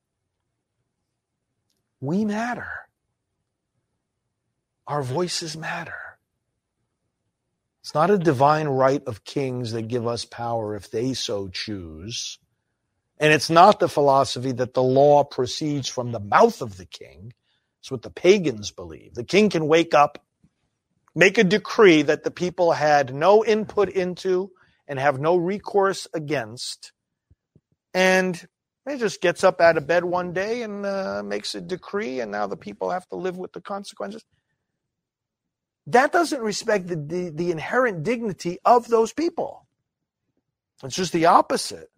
We 2.01 2.25
matter. 2.25 2.86
Our 4.87 5.03
voices 5.03 5.57
matter. 5.57 6.17
It's 7.81 7.93
not 7.93 8.09
a 8.09 8.17
divine 8.17 8.67
right 8.67 9.03
of 9.05 9.23
kings 9.23 9.71
that 9.71 9.87
give 9.87 10.07
us 10.07 10.25
power 10.25 10.75
if 10.75 10.89
they 10.91 11.13
so 11.13 11.47
choose. 11.47 12.39
And 13.19 13.33
it's 13.33 13.49
not 13.49 13.79
the 13.79 13.89
philosophy 13.89 14.51
that 14.53 14.73
the 14.73 14.83
law 14.83 15.23
proceeds 15.23 15.87
from 15.87 16.11
the 16.11 16.19
mouth 16.19 16.61
of 16.61 16.77
the 16.77 16.85
king. 16.85 17.33
It's 17.79 17.91
what 17.91 18.01
the 18.01 18.09
pagans 18.09 18.71
believe. 18.71 19.13
The 19.13 19.23
king 19.23 19.49
can 19.49 19.67
wake 19.67 19.93
up, 19.93 20.23
make 21.15 21.37
a 21.37 21.43
decree 21.43 22.01
that 22.03 22.23
the 22.23 22.31
people 22.31 22.73
had 22.73 23.13
no 23.13 23.43
input 23.43 23.89
into 23.89 24.51
and 24.87 24.99
have 24.99 25.19
no 25.19 25.35
recourse 25.35 26.07
against. 26.13 26.91
And 27.93 28.47
he 28.89 28.97
just 28.97 29.21
gets 29.21 29.43
up 29.43 29.59
out 29.59 29.77
of 29.77 29.87
bed 29.87 30.05
one 30.05 30.33
day 30.33 30.61
and 30.61 30.85
uh, 30.85 31.23
makes 31.25 31.55
a 31.55 31.61
decree, 31.61 32.19
and 32.19 32.31
now 32.31 32.47
the 32.47 32.57
people 32.57 32.91
have 32.91 33.07
to 33.09 33.15
live 33.15 33.37
with 33.37 33.53
the 33.53 33.61
consequences. 33.61 34.23
That 35.87 36.11
doesn't 36.11 36.41
respect 36.41 36.87
the, 36.87 36.97
the, 36.97 37.29
the 37.33 37.51
inherent 37.51 38.03
dignity 38.03 38.59
of 38.65 38.87
those 38.89 39.13
people. 39.13 39.65
It's 40.83 40.95
just 40.95 41.13
the 41.13 41.25
opposite 41.25 41.89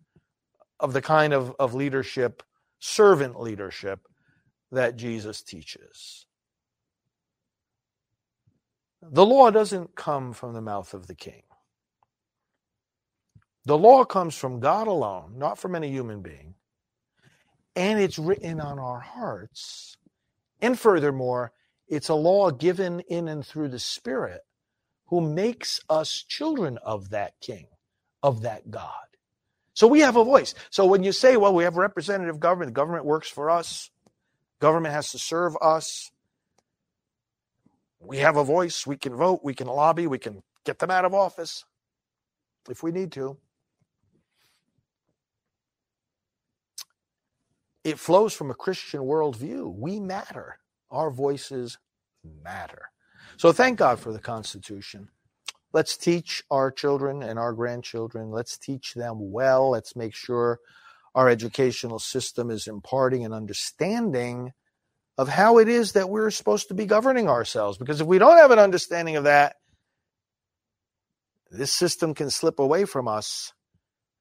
of 0.80 0.93
the 0.93 1.02
kind 1.02 1.34
of, 1.34 1.54
of 1.60 1.73
leadership, 1.73 2.43
servant 2.80 3.39
leadership, 3.39 4.08
that 4.71 4.95
Jesus 4.95 5.41
teaches. 5.41 6.28
The 9.02 9.25
law 9.25 9.49
doesn't 9.49 9.95
come 9.95 10.34
from 10.34 10.54
the 10.54 10.62
mouth 10.62 10.93
of 10.93 11.08
the 11.08 11.15
king. 11.15 11.41
The 13.65 13.78
law 13.78 14.06
comes 14.06 14.36
from 14.36 14.60
God 14.60 14.88
alone, 14.88 15.34
not 15.38 15.58
from 15.58 15.75
any 15.75 15.89
human 15.89 16.21
being. 16.21 16.56
And 17.75 17.99
it's 17.99 18.19
written 18.19 18.60
on 18.62 18.78
our 18.78 18.99
hearts. 18.99 19.97
And 20.62 20.78
furthermore, 20.78 21.54
it's 21.89 22.10
a 22.10 22.15
law 22.15 22.52
given 22.52 23.02
in 23.02 23.28
and 23.28 23.45
through 23.45 23.69
the 23.69 23.80
Spirit 23.80 24.41
who 25.08 25.21
makes 25.21 25.80
us 25.89 26.23
children 26.28 26.78
of 26.84 27.10
that 27.10 27.34
king, 27.41 27.67
of 28.21 28.43
that 28.43 28.69
God. 28.69 28.93
So 29.73 29.88
we 29.88 30.02
have 30.02 30.15
a 30.15 30.23
voice. 30.23 30.54
So 30.69 30.86
when 30.86 31.04
you 31.04 31.12
say, 31.12 31.36
well, 31.36 31.54
we 31.54 31.63
have 31.63 31.78
representative 31.78 32.39
government, 32.39 32.69
the 32.69 32.80
government 32.80 33.06
works 33.06 33.30
for 33.30 33.49
us, 33.49 33.89
government 34.60 34.93
has 34.93 35.12
to 35.12 35.19
serve 35.19 35.56
us, 35.62 36.12
we 37.99 38.17
have 38.17 38.38
a 38.38 38.43
voice, 38.43 38.86
we 38.86 38.97
can 38.97 39.15
vote, 39.15 39.41
we 39.43 39.54
can 39.54 39.67
lobby, 39.67 40.08
we 40.08 40.19
can 40.19 40.43
get 40.65 40.80
them 40.80 40.91
out 40.91 41.06
of 41.06 41.13
office 41.13 41.65
if 42.69 42.84
we 42.84 42.91
need 42.91 43.12
to. 43.13 43.38
It 47.84 47.97
flows 47.97 48.34
from 48.34 48.52
a 48.52 48.56
Christian 48.56 49.02
worldview. 49.02 49.73
We 49.73 49.99
matter. 49.99 50.60
Our 50.91 51.12
voices 51.12 51.78
matter. 52.43 52.89
So 53.38 53.52
thank 53.52 53.78
God 53.78 53.99
for 53.99 54.12
the 54.12 54.19
Constitution. 54.19 55.10
Let's 55.71 55.95
teach 55.97 56.43
our 56.49 56.71
children 56.71 57.21
and 57.21 57.38
our 57.38 57.54
grandchildren. 57.54 58.32
Let's 58.32 58.58
teach 58.58 58.95
them 58.95 59.32
well. 59.32 59.69
Let's 59.69 59.95
make 59.95 60.15
sure 60.15 60.60
our 61.13 61.30
educational 61.30 61.99
system 61.99 62.49
is 62.49 62.67
imparting 62.67 63.23
an 63.23 63.34
understanding 63.34 64.54
of 65.17 65.28
how 65.30 65.58
it 65.60 65.67
is 65.67 65.91
that 65.91 66.10
we're 66.10 66.32
supposed 66.32 66.69
to 66.69 66.73
be 66.73 66.86
governing 66.86 67.30
ourselves. 67.30 67.78
Because 67.78 68.02
if 68.02 68.08
we 68.08 68.17
don't 68.17 68.38
have 68.38 68.52
an 68.52 68.60
understanding 68.60 69.15
of 69.15 69.25
that, 69.25 69.58
this 71.52 71.73
system 71.73 72.13
can 72.13 72.30
slip 72.30 72.60
away 72.60 72.86
from 72.86 73.08
us 73.08 73.54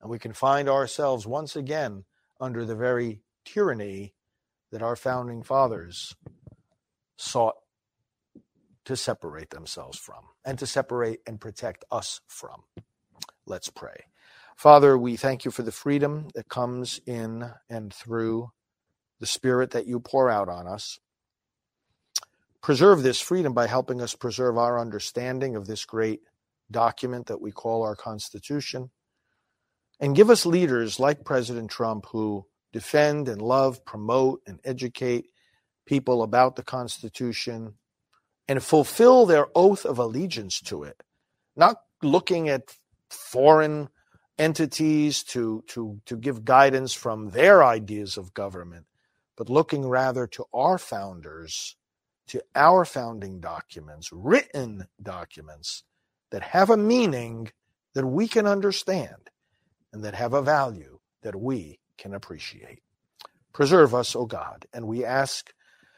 and 0.01 0.11
we 0.11 0.19
can 0.19 0.33
find 0.33 0.69
ourselves 0.69 1.27
once 1.27 1.57
again 1.57 2.05
under 2.41 2.65
the 2.65 2.77
very 2.77 3.21
tyranny 3.45 4.15
that 4.71 4.83
our 4.83 4.97
founding 4.97 5.43
fathers 5.43 6.15
sought 7.19 7.57
to 8.87 8.97
separate 8.97 9.51
themselves 9.51 9.99
from 9.99 10.23
and 10.45 10.59
to 10.59 10.67
separate 10.67 11.21
and 11.27 11.41
protect 11.41 11.85
us 11.91 12.23
from. 12.27 12.63
Let's 13.45 13.69
pray. 13.69 14.05
Father, 14.57 14.97
we 14.97 15.17
thank 15.17 15.45
you 15.45 15.51
for 15.51 15.63
the 15.63 15.73
freedom 15.73 16.29
that 16.35 16.49
comes 16.49 17.01
in 17.07 17.51
and 17.69 17.93
through 17.93 18.51
the 19.21 19.27
Spirit 19.27 19.73
that 19.73 19.87
you 19.87 20.01
pour 20.01 20.31
out 20.31 20.49
on 20.49 20.67
us. 20.67 20.99
Preserve 22.63 23.03
this 23.03 23.21
freedom 23.21 23.53
by 23.53 23.67
helping 23.67 24.01
us 24.01 24.15
preserve 24.15 24.57
our 24.57 24.79
understanding 24.79 25.55
of 25.55 25.67
this 25.67 25.85
great 25.85 26.21
document 26.71 27.27
that 27.27 27.41
we 27.41 27.51
call 27.53 27.83
our 27.83 27.97
Constitution. 27.97 28.91
And 30.01 30.17
give 30.17 30.31
us 30.31 30.47
leaders 30.47 31.01
like 31.01 31.25
President 31.25 31.71
Trump 31.71 32.07
who 32.07 32.47
defend 32.73 33.29
and 33.29 33.43
love, 33.43 33.85
promote, 33.85 34.43
and 34.47 34.61
educate 34.65 35.27
people 35.89 36.23
about 36.23 36.55
the 36.55 36.63
Constitution 36.63 37.73
and 38.47 38.63
fulfill 38.63 39.25
their 39.25 39.47
oath 39.55 39.87
of 39.87 39.99
allegiance 39.99 40.61
to 40.61 40.83
it, 40.85 41.03
not 41.57 41.77
looking 42.03 42.47
at 42.51 42.77
foreign 43.09 43.89
entities 44.39 45.23
to, 45.23 45.65
to, 45.67 45.99
to 46.05 46.17
give 46.17 46.45
guidance 46.45 46.93
from 46.93 47.31
their 47.31 47.65
ideas 47.65 48.19
of 48.19 48.35
government, 48.35 48.85
but 49.35 49.49
looking 49.49 49.89
rather 49.89 50.27
to 50.27 50.45
our 50.53 50.77
founders, 50.77 51.75
to 52.27 52.43
our 52.55 52.85
founding 52.85 53.41
documents, 53.41 54.11
written 54.13 54.87
documents 55.03 55.85
that 56.31 56.43
have 56.43 56.69
a 56.69 56.77
meaning 56.77 57.51
that 57.95 58.05
we 58.05 58.29
can 58.29 58.47
understand 58.47 59.31
and 59.91 60.05
that 60.05 60.15
have 60.15 60.35
a 60.35 60.43
value 60.43 60.99
that 61.23 61.35
we 61.35 61.81
can 61.97 62.13
appreciate. 62.13 62.83
Preserve 63.55 63.95
us, 63.95 64.15
O 64.15 64.27
God, 64.27 64.67
and 64.75 64.87
we 64.87 65.03
ask 65.03 65.53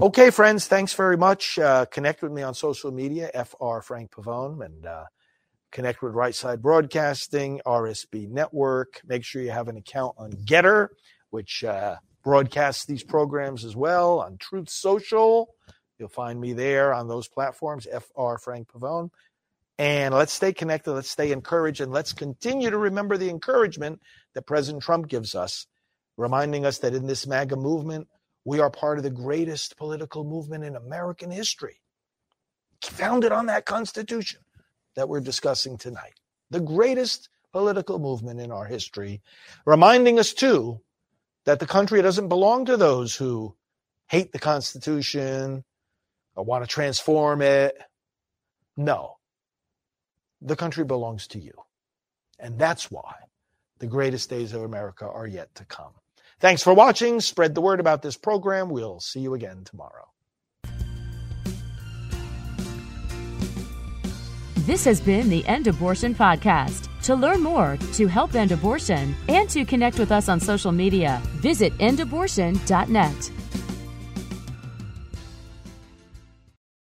Okay, 0.00 0.30
friends, 0.30 0.66
thanks 0.66 0.92
very 0.92 1.16
much. 1.16 1.56
Uh, 1.56 1.84
connect 1.86 2.20
with 2.20 2.32
me 2.32 2.42
on 2.42 2.52
social 2.52 2.90
media, 2.90 3.30
FR 3.32 3.78
Frank 3.78 4.10
Pavone, 4.10 4.64
and 4.64 4.84
uh, 4.84 5.04
connect 5.70 6.02
with 6.02 6.14
Right 6.14 6.34
Side 6.34 6.60
Broadcasting, 6.60 7.60
RSB 7.64 8.28
Network. 8.28 9.00
Make 9.06 9.22
sure 9.22 9.40
you 9.40 9.52
have 9.52 9.68
an 9.68 9.76
account 9.76 10.16
on 10.18 10.32
Gettr, 10.32 10.88
which 11.30 11.62
uh, 11.62 11.94
broadcasts 12.24 12.86
these 12.86 13.04
programs 13.04 13.64
as 13.64 13.76
well, 13.76 14.18
on 14.18 14.36
Truth 14.36 14.68
Social. 14.68 15.54
You'll 15.96 16.08
find 16.08 16.40
me 16.40 16.54
there 16.54 16.92
on 16.92 17.06
those 17.06 17.28
platforms, 17.28 17.86
FR 17.86 18.34
Frank 18.42 18.66
Pavone. 18.66 19.10
And 19.78 20.12
let's 20.12 20.32
stay 20.32 20.52
connected, 20.52 20.92
let's 20.92 21.10
stay 21.10 21.30
encouraged, 21.30 21.80
and 21.80 21.92
let's 21.92 22.12
continue 22.12 22.68
to 22.68 22.78
remember 22.78 23.16
the 23.16 23.30
encouragement 23.30 24.00
that 24.34 24.42
President 24.42 24.82
Trump 24.82 25.06
gives 25.06 25.36
us, 25.36 25.68
reminding 26.16 26.66
us 26.66 26.78
that 26.78 26.94
in 26.94 27.06
this 27.06 27.28
MAGA 27.28 27.54
movement, 27.54 28.08
we 28.44 28.60
are 28.60 28.70
part 28.70 28.98
of 28.98 29.04
the 29.04 29.10
greatest 29.10 29.76
political 29.76 30.24
movement 30.24 30.64
in 30.64 30.76
American 30.76 31.30
history, 31.30 31.80
founded 32.82 33.32
on 33.32 33.46
that 33.46 33.64
Constitution 33.64 34.40
that 34.96 35.08
we're 35.08 35.20
discussing 35.20 35.76
tonight. 35.78 36.20
The 36.50 36.60
greatest 36.60 37.28
political 37.52 37.98
movement 37.98 38.40
in 38.40 38.52
our 38.52 38.66
history, 38.66 39.22
reminding 39.64 40.18
us 40.18 40.32
too 40.32 40.80
that 41.44 41.60
the 41.60 41.66
country 41.66 42.02
doesn't 42.02 42.28
belong 42.28 42.66
to 42.66 42.76
those 42.76 43.16
who 43.16 43.54
hate 44.08 44.32
the 44.32 44.38
Constitution 44.38 45.64
or 46.36 46.44
want 46.44 46.64
to 46.64 46.68
transform 46.68 47.42
it. 47.42 47.76
No, 48.76 49.16
the 50.42 50.56
country 50.56 50.84
belongs 50.84 51.26
to 51.28 51.38
you. 51.38 51.52
And 52.38 52.58
that's 52.58 52.90
why 52.90 53.14
the 53.78 53.86
greatest 53.86 54.28
days 54.28 54.52
of 54.52 54.62
America 54.62 55.08
are 55.08 55.26
yet 55.26 55.54
to 55.54 55.64
come. 55.64 55.92
Thanks 56.44 56.62
for 56.62 56.74
watching. 56.74 57.22
Spread 57.22 57.54
the 57.54 57.62
word 57.62 57.80
about 57.80 58.02
this 58.02 58.18
program. 58.18 58.68
We'll 58.68 59.00
see 59.00 59.20
you 59.20 59.32
again 59.32 59.64
tomorrow. 59.64 60.08
This 64.66 64.84
has 64.84 65.00
been 65.00 65.30
the 65.30 65.42
End 65.46 65.68
Abortion 65.68 66.14
Podcast. 66.14 66.90
To 67.04 67.14
learn 67.14 67.42
more, 67.42 67.78
to 67.94 68.06
help 68.06 68.34
end 68.34 68.52
abortion, 68.52 69.14
and 69.30 69.48
to 69.48 69.64
connect 69.64 69.98
with 69.98 70.12
us 70.12 70.28
on 70.28 70.38
social 70.38 70.70
media, 70.70 71.22
visit 71.36 71.72
endabortion.net. 71.78 73.30